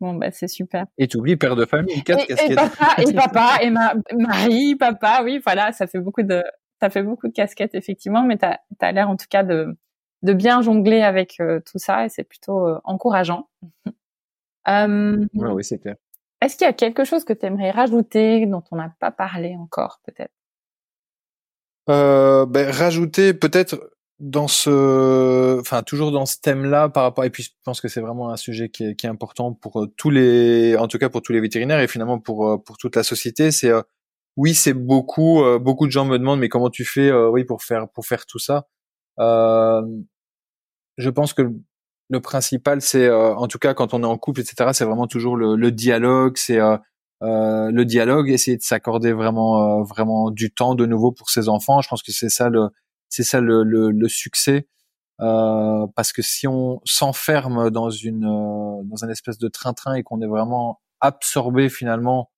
[0.00, 0.86] Bon, bah c'est super.
[0.98, 2.50] Et tu oublies père de famille, quatre casquettes.
[2.50, 6.42] Et papa, et papa, et ma, mari, papa, oui, voilà, ça fait beaucoup de,
[6.80, 9.76] ça fait beaucoup de casquettes effectivement, mais t'as, as, l'air en tout cas de,
[10.22, 13.48] de bien jongler avec euh, tout ça et c'est plutôt euh, encourageant.
[14.68, 15.96] euh, ouais, oui, c'est clair.
[16.40, 19.56] Est-ce qu'il y a quelque chose que tu aimerais rajouter dont on n'a pas parlé
[19.56, 20.34] encore, peut-être?
[21.88, 27.24] Euh, ben, Rajouter peut-être dans ce, enfin toujours dans ce thème-là par rapport.
[27.24, 29.82] Et puis je pense que c'est vraiment un sujet qui est, qui est, important pour
[29.82, 32.78] euh, tous les, en tout cas pour tous les vétérinaires et finalement pour euh, pour
[32.78, 33.50] toute la société.
[33.50, 33.82] C'est euh,
[34.36, 35.42] oui, c'est beaucoup.
[35.60, 38.40] beaucoup de gens me demandent mais comment tu fais, oui, pour faire pour faire tout
[38.40, 38.66] ça?
[40.96, 41.42] je pense que
[42.10, 44.70] le principal, c'est euh, en tout cas quand on est en couple, etc.
[44.72, 46.36] C'est vraiment toujours le, le dialogue.
[46.36, 46.76] C'est euh,
[47.22, 51.80] euh, le dialogue, essayer de s'accorder vraiment, vraiment du temps de nouveau pour ses enfants.
[51.80, 52.68] Je pense que c'est ça le,
[53.14, 54.68] c'est ça le, le, le succès.
[55.18, 60.26] parce que si on s'enferme dans une, dans un espèce de train-train et qu'on est
[60.26, 62.30] vraiment absorbé finalement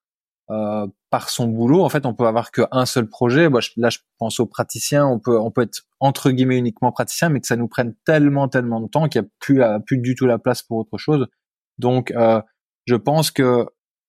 [0.50, 3.48] euh, par son boulot, en fait, on peut avoir qu'un seul projet.
[3.76, 5.06] Là, je pense aux praticiens.
[5.06, 8.48] On peut, on peut être entre guillemets uniquement praticien, mais que ça nous prenne tellement,
[8.48, 10.98] tellement de temps qu'il n'y a plus, euh, plus du tout la place pour autre
[10.98, 11.26] chose.
[11.78, 12.40] Donc, euh,
[12.86, 13.66] je pense que,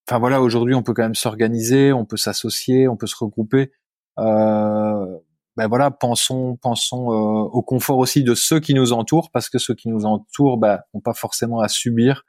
[0.07, 3.71] enfin voilà, aujourd'hui, on peut quand même s'organiser, on peut s'associer, on peut se regrouper.
[4.19, 5.17] Euh,
[5.57, 9.57] ben voilà, pensons, pensons euh, au confort aussi de ceux qui nous entourent, parce que
[9.57, 12.25] ceux qui nous entourent ben, n'ont pas forcément à subir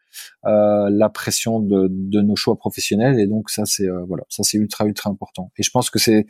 [0.47, 4.45] euh, la pression de, de, nos choix professionnels, et donc ça c'est euh, voilà, ça
[4.45, 5.53] c'est ultra ultra important.
[5.59, 6.27] Et je pense que c'est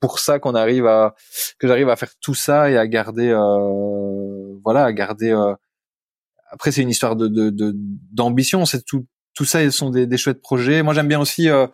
[0.00, 1.16] pour ça qu'on arrive à
[1.58, 3.32] que j'arrive à faire tout ça et à garder
[4.62, 5.32] voilà, à garder.
[6.50, 7.28] après c'est une histoire de
[8.12, 9.06] d'ambition, de, c'est tout
[9.36, 10.82] tout ça, ils sont des, des chouettes projets.
[10.82, 11.66] Moi, j'aime bien aussi, euh,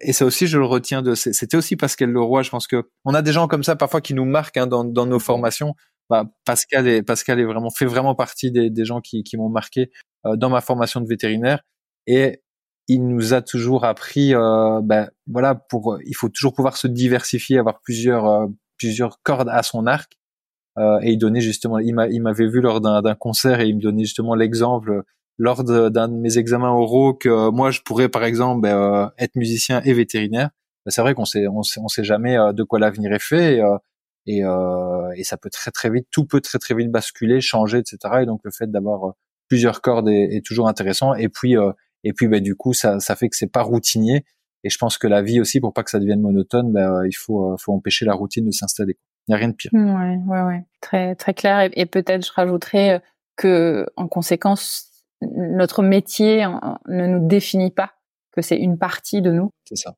[0.00, 1.14] et ça aussi, je le retiens de.
[1.14, 2.42] C'était aussi Pascal Leroy.
[2.42, 4.82] Je pense que on a des gens comme ça parfois qui nous marquent hein, dans,
[4.84, 5.74] dans nos formations.
[6.10, 9.50] Bah, Pascal est Pascal est vraiment fait vraiment partie des, des gens qui, qui m'ont
[9.50, 9.90] marqué
[10.26, 11.60] euh, dans ma formation de vétérinaire.
[12.06, 12.42] Et
[12.88, 17.58] il nous a toujours appris, euh, ben, voilà, pour il faut toujours pouvoir se diversifier,
[17.58, 18.46] avoir plusieurs euh,
[18.78, 20.12] plusieurs cordes à son arc.
[20.78, 24.04] Euh, et il donnait justement, il m'avait vu lors d'un concert et il me donnait
[24.04, 25.02] justement l'exemple
[25.38, 29.36] lors d'un de, mes examens oraux que moi je pourrais par exemple ben, euh, être
[29.36, 30.50] musicien et vétérinaire.
[30.84, 33.22] Ben, c'est vrai qu'on sait on sait on sait jamais euh, de quoi l'avenir est
[33.22, 33.60] fait
[34.26, 37.78] et, euh, et, ça peut très très vite tout peut très très vite basculer, changer
[37.78, 37.98] etc.
[38.22, 39.14] Et donc le fait d'avoir
[39.48, 41.54] plusieurs cordes est, toujours intéressant et puis
[42.04, 44.24] et puis ben, du coup ça ça fait que c'est pas routinier
[44.64, 47.16] et je pense que la vie aussi pour pas que ça devienne monotone ben, il
[47.16, 48.96] faut faut empêcher la routine de s'installer.
[49.28, 49.70] Il n'y a rien de pire.
[49.72, 50.64] Ouais, ouais, ouais.
[50.80, 51.60] Très, très clair.
[51.60, 53.00] Et, et peut-être je rajouterais
[53.36, 54.91] que, en conséquence,
[55.36, 56.46] notre métier
[56.88, 57.92] ne nous définit pas,
[58.32, 59.50] que c'est une partie de nous.
[59.64, 59.94] C'est ça.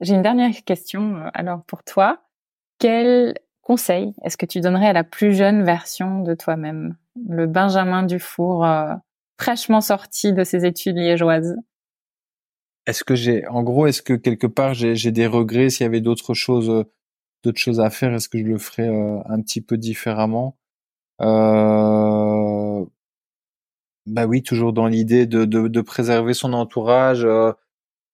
[0.00, 2.22] J'ai une dernière question euh, alors pour toi.
[2.78, 6.96] Quel conseil est-ce que tu donnerais à la plus jeune version de toi-même,
[7.28, 8.94] le Benjamin Dufour euh,
[9.40, 11.56] fraîchement sorti de ses études liégeoises
[12.86, 15.70] Est-ce que j'ai, en gros, est-ce que quelque part j'ai des regrets?
[15.70, 16.84] S'il y avait d'autres choses, euh,
[17.42, 20.58] d'autres choses à faire Est-ce que je le ferais un petit peu différemment?
[21.20, 22.33] Euh,
[24.06, 27.24] bah oui, toujours dans l'idée de, de, de, préserver son entourage.
[27.24, 27.52] Euh.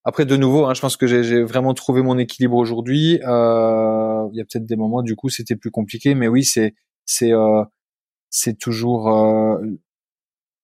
[0.05, 3.21] Après, de nouveau, hein, je pense que j'ai vraiment trouvé mon équilibre aujourd'hui.
[3.27, 6.75] Euh, il y a peut-être des moments, du coup, c'était plus compliqué, mais oui, c'est
[7.05, 7.65] c'est euh,
[8.31, 9.59] c'est toujours euh,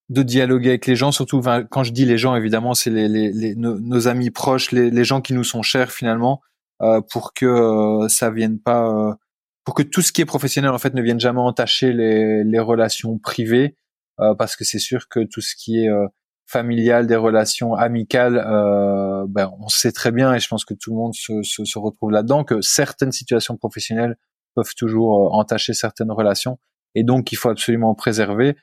[0.09, 3.33] de dialoguer avec les gens, surtout quand je dis les gens, évidemment, c'est les, les,
[3.33, 6.41] les nos, amis proches, les, les, gens qui nous sont chers finalement,
[6.83, 9.17] euh, pour que euh, ça vienne pas,
[9.65, 12.59] pour que tout ce qui est professionnel en fait ne vienne jamais entacher les, les
[12.61, 13.77] relations privées.
[14.21, 16.07] Euh, parce que c'est sûr que tout ce qui est euh,
[16.47, 20.91] familial, des relations amicales, euh, ben, on sait très bien, et je pense que tout
[20.91, 24.17] le monde se, se, se retrouve là-dedans, que certaines situations professionnelles
[24.55, 26.59] peuvent toujours entacher certaines relations,
[26.95, 28.57] et donc il faut absolument préserver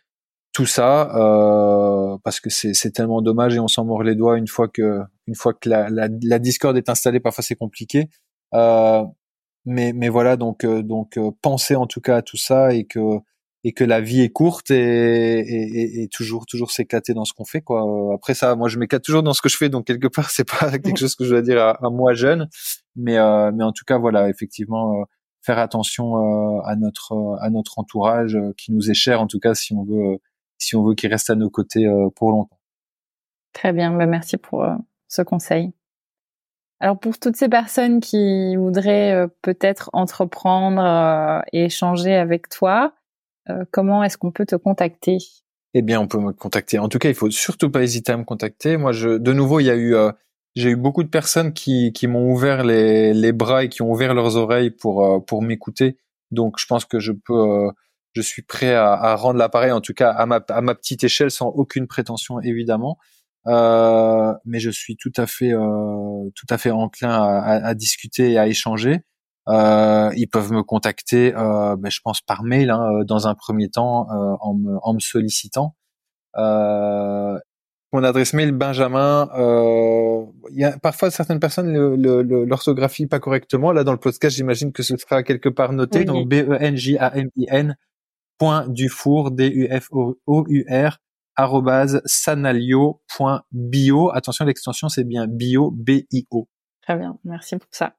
[0.53, 4.47] tout ça euh, parce que c'est tellement dommage et on s'en mord les doigts une
[4.47, 8.09] fois que une fois que la, la, la discorde est installée, parfois c'est compliqué.
[8.53, 9.03] Euh,
[9.65, 12.99] mais mais voilà donc donc penser en tout cas à tout ça et que
[13.63, 17.45] et que la vie est courte et, et, et toujours toujours s'éclater dans ce qu'on
[17.45, 17.83] fait quoi.
[18.13, 20.47] Après ça, moi je m'éclate toujours dans ce que je fais, donc quelque part c'est
[20.47, 22.49] pas quelque chose que je dois dire à, à moi jeune,
[22.95, 25.03] mais euh, mais en tout cas voilà effectivement euh,
[25.41, 29.39] faire attention euh, à notre à notre entourage euh, qui nous est cher en tout
[29.39, 30.19] cas si on veut
[30.57, 31.85] si on veut qu'il reste à nos côtés
[32.15, 32.59] pour longtemps.
[33.53, 34.65] Très bien, bah merci pour
[35.07, 35.73] ce conseil.
[36.83, 42.87] Alors pour toutes ces personnes qui voudraient euh, peut-être entreprendre euh, et échanger avec toi,
[42.87, 43.02] euh,
[43.71, 45.17] comment est-ce qu'on peut te contacter?
[45.73, 46.79] Eh bien, on peut me contacter.
[46.79, 48.77] En tout cas, il faut surtout pas hésiter à me contacter.
[48.77, 49.95] Moi, je, de nouveau, il y a eu,
[50.55, 54.35] j'ai eu beaucoup de personnes qui, m'ont ouvert les, bras et qui ont ouvert leurs
[54.37, 55.97] oreilles pour pour m'écouter.
[56.31, 57.69] Donc, je pense que je peux,
[58.13, 61.87] je suis prêt à, rendre l'appareil, en tout cas à ma petite échelle, sans aucune
[61.87, 62.97] prétention évidemment.
[63.47, 68.37] Euh, mais je suis tout à fait euh, tout à fait enclin à, discuter et
[68.37, 69.01] à échanger.
[69.49, 73.35] Euh, ils peuvent me contacter, euh, ben, je pense par mail hein, euh, dans un
[73.35, 75.75] premier temps euh, en me, en, me, sollicitant.
[76.35, 79.29] mon adresse mail Benjamin.
[80.51, 83.71] Il y a parfois certaines personnes l'orthographient pas correctement.
[83.71, 86.05] Là dans le podcast, j'imagine que ce sera quelque part noté.
[86.05, 87.75] Donc B E N J A M I N
[88.37, 90.97] point Dufour D U F O U R
[92.05, 94.11] sanalio.bio.
[94.13, 96.47] Attention, l'extension, c'est bien bio, B-I-O.
[96.83, 97.95] Très bien, merci pour ça.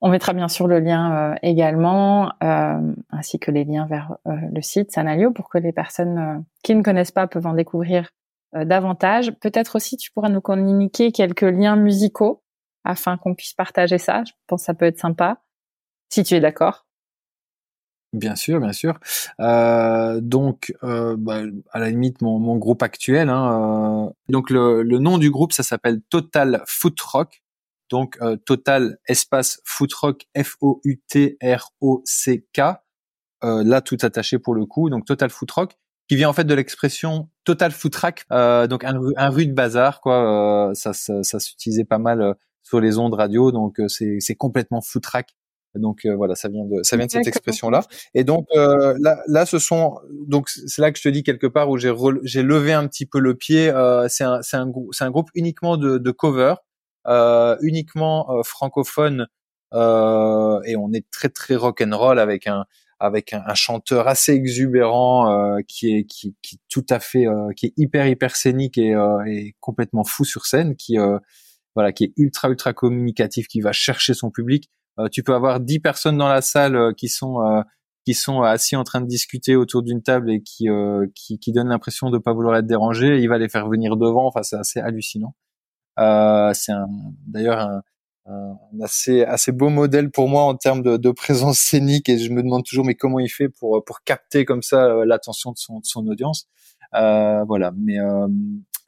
[0.00, 4.32] On mettra bien sûr le lien euh, également, euh, ainsi que les liens vers euh,
[4.50, 8.10] le site Sanalio pour que les personnes qui ne connaissent pas peuvent en découvrir
[8.54, 9.32] davantage.
[9.40, 12.42] Peut-être aussi tu pourras nous communiquer quelques liens musicaux
[12.84, 14.22] afin qu'on puisse partager ça.
[14.24, 15.42] Je pense que ça peut être sympa,
[16.08, 16.86] si tu es d'accord.
[18.12, 19.00] Bien sûr, bien sûr.
[19.38, 21.40] Donc, bah,
[21.72, 23.28] à la limite, mon, mon groupe actuel.
[23.28, 27.43] Hein, donc, le, le, nom du groupe, ça s'appelle Total Foot Rock.
[27.90, 31.34] Donc, euh, Total espace Foot Rock, F-O-U-T-R-O-C-K.
[33.42, 34.90] Euh, là, tout attaché pour le coup.
[34.90, 35.76] Donc, Total Foot Rock,
[36.08, 38.26] qui vient en fait de l'expression Total Foot Track.
[38.30, 40.72] donc, un, un rue de bazar, quoi.
[40.74, 43.52] ça, ça, ça s'utilisait pas mal sur les ondes radio.
[43.52, 45.34] Donc, c'est complètement foot track
[45.78, 47.82] donc euh, voilà, ça vient de ça vient de cette expression là.
[48.14, 51.46] Et donc euh, là là ce sont donc c'est là que je te dis quelque
[51.46, 51.92] part où j'ai
[52.22, 53.70] j'ai levé un petit peu le pied.
[53.70, 56.54] Euh, c'est un c'est un c'est un groupe uniquement de de cover,
[57.62, 59.26] uniquement francophone
[59.72, 62.64] et on est très très rock and roll avec un
[63.00, 67.26] avec un, un chanteur assez exubérant qui est qui, qui tout à fait
[67.56, 68.94] qui est hyper hyper scénique et,
[69.26, 70.96] et complètement fou sur scène qui
[71.74, 74.70] voilà qui est ultra ultra communicatif qui va chercher son public
[75.00, 77.62] euh, tu peux avoir dix personnes dans la salle euh, qui sont euh,
[78.04, 80.68] qui sont assis en train de discuter autour d'une table et qui,
[81.14, 83.18] qui, qui donnent l'impression de pas vouloir être dérangés.
[83.18, 84.26] il va les faire venir devant.
[84.26, 85.34] Enfin, c'est assez hallucinant.
[85.98, 86.72] Euh, c'est
[87.26, 87.82] d'ailleurs un,
[88.26, 92.08] un, assez assez beau modèle pour moi en termes de, de, présence scénique.
[92.08, 95.52] Et je me demande toujours, mais comment il fait pour pour capter comme ça l'attention
[95.52, 96.48] de son, de son audience.
[96.94, 97.72] Euh, voilà.
[97.76, 97.98] Mais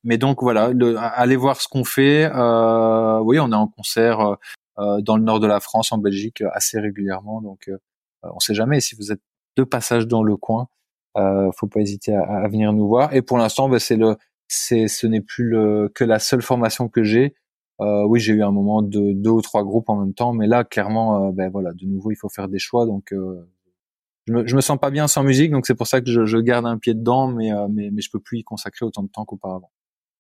[0.05, 2.27] mais donc voilà, le, allez voir ce qu'on fait.
[2.27, 4.37] oui, on est en concert
[4.79, 7.41] euh, dans le nord de la France, en Belgique, euh, assez régulièrement.
[7.41, 7.79] Donc, euh,
[8.23, 8.81] on sait jamais.
[8.81, 9.23] Si vous êtes
[9.57, 10.69] de passage dans le coin,
[11.17, 13.15] euh, faut pas hésiter à, à, venir nous voir.
[13.15, 14.17] Et pour l'instant, ben, c'est le,
[14.49, 17.35] c'est, ce n'est plus le, que la seule formation que j'ai.
[17.81, 20.47] Euh, oui, j'ai eu un moment de deux ou trois groupes en même temps, mais
[20.47, 22.87] là, clairement, ben voilà, de nouveau, il faut faire des choix.
[22.87, 26.25] Donc, je me, me sens pas bien sans musique, donc c'est pour ça que je,
[26.25, 29.09] je, garde un pied dedans, mais, mais, mais je peux plus y consacrer autant de
[29.09, 29.71] temps qu'auparavant.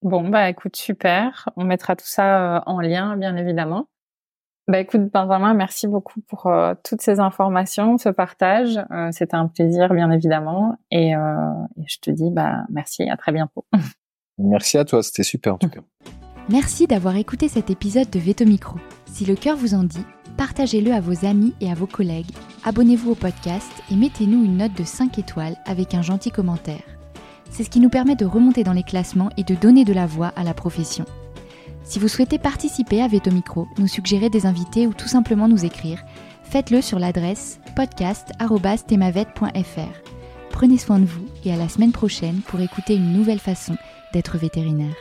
[0.02, 1.48] Bon, bah écoute, super.
[1.56, 3.88] On mettra tout ça en lien, bien évidemment.
[4.68, 8.80] Bah écoute Benjamin, merci beaucoup pour euh, toutes ces informations, ce partage.
[8.90, 13.16] Euh, C'était un plaisir bien évidemment et, euh, et, je te dis bah merci, à
[13.16, 13.64] très bientôt.
[14.38, 15.80] Merci à toi, c'était super en tout cas.
[16.48, 18.76] Merci d'avoir écouté cet épisode de Veto Micro.
[19.12, 20.04] Si le cœur vous en dit,
[20.36, 22.30] partagez-le à vos amis et à vos collègues.
[22.64, 26.82] Abonnez-vous au podcast et mettez-nous une note de 5 étoiles avec un gentil commentaire.
[27.50, 30.06] C'est ce qui nous permet de remonter dans les classements et de donner de la
[30.06, 31.04] voix à la profession.
[31.84, 35.64] Si vous souhaitez participer à Veto Micro, nous suggérer des invités ou tout simplement nous
[35.64, 36.02] écrire,
[36.42, 40.02] faites-le sur l'adresse podcast.themavet.fr.
[40.50, 43.76] Prenez soin de vous et à la semaine prochaine pour écouter une nouvelle façon
[44.16, 44.96] d'être vétérinaire.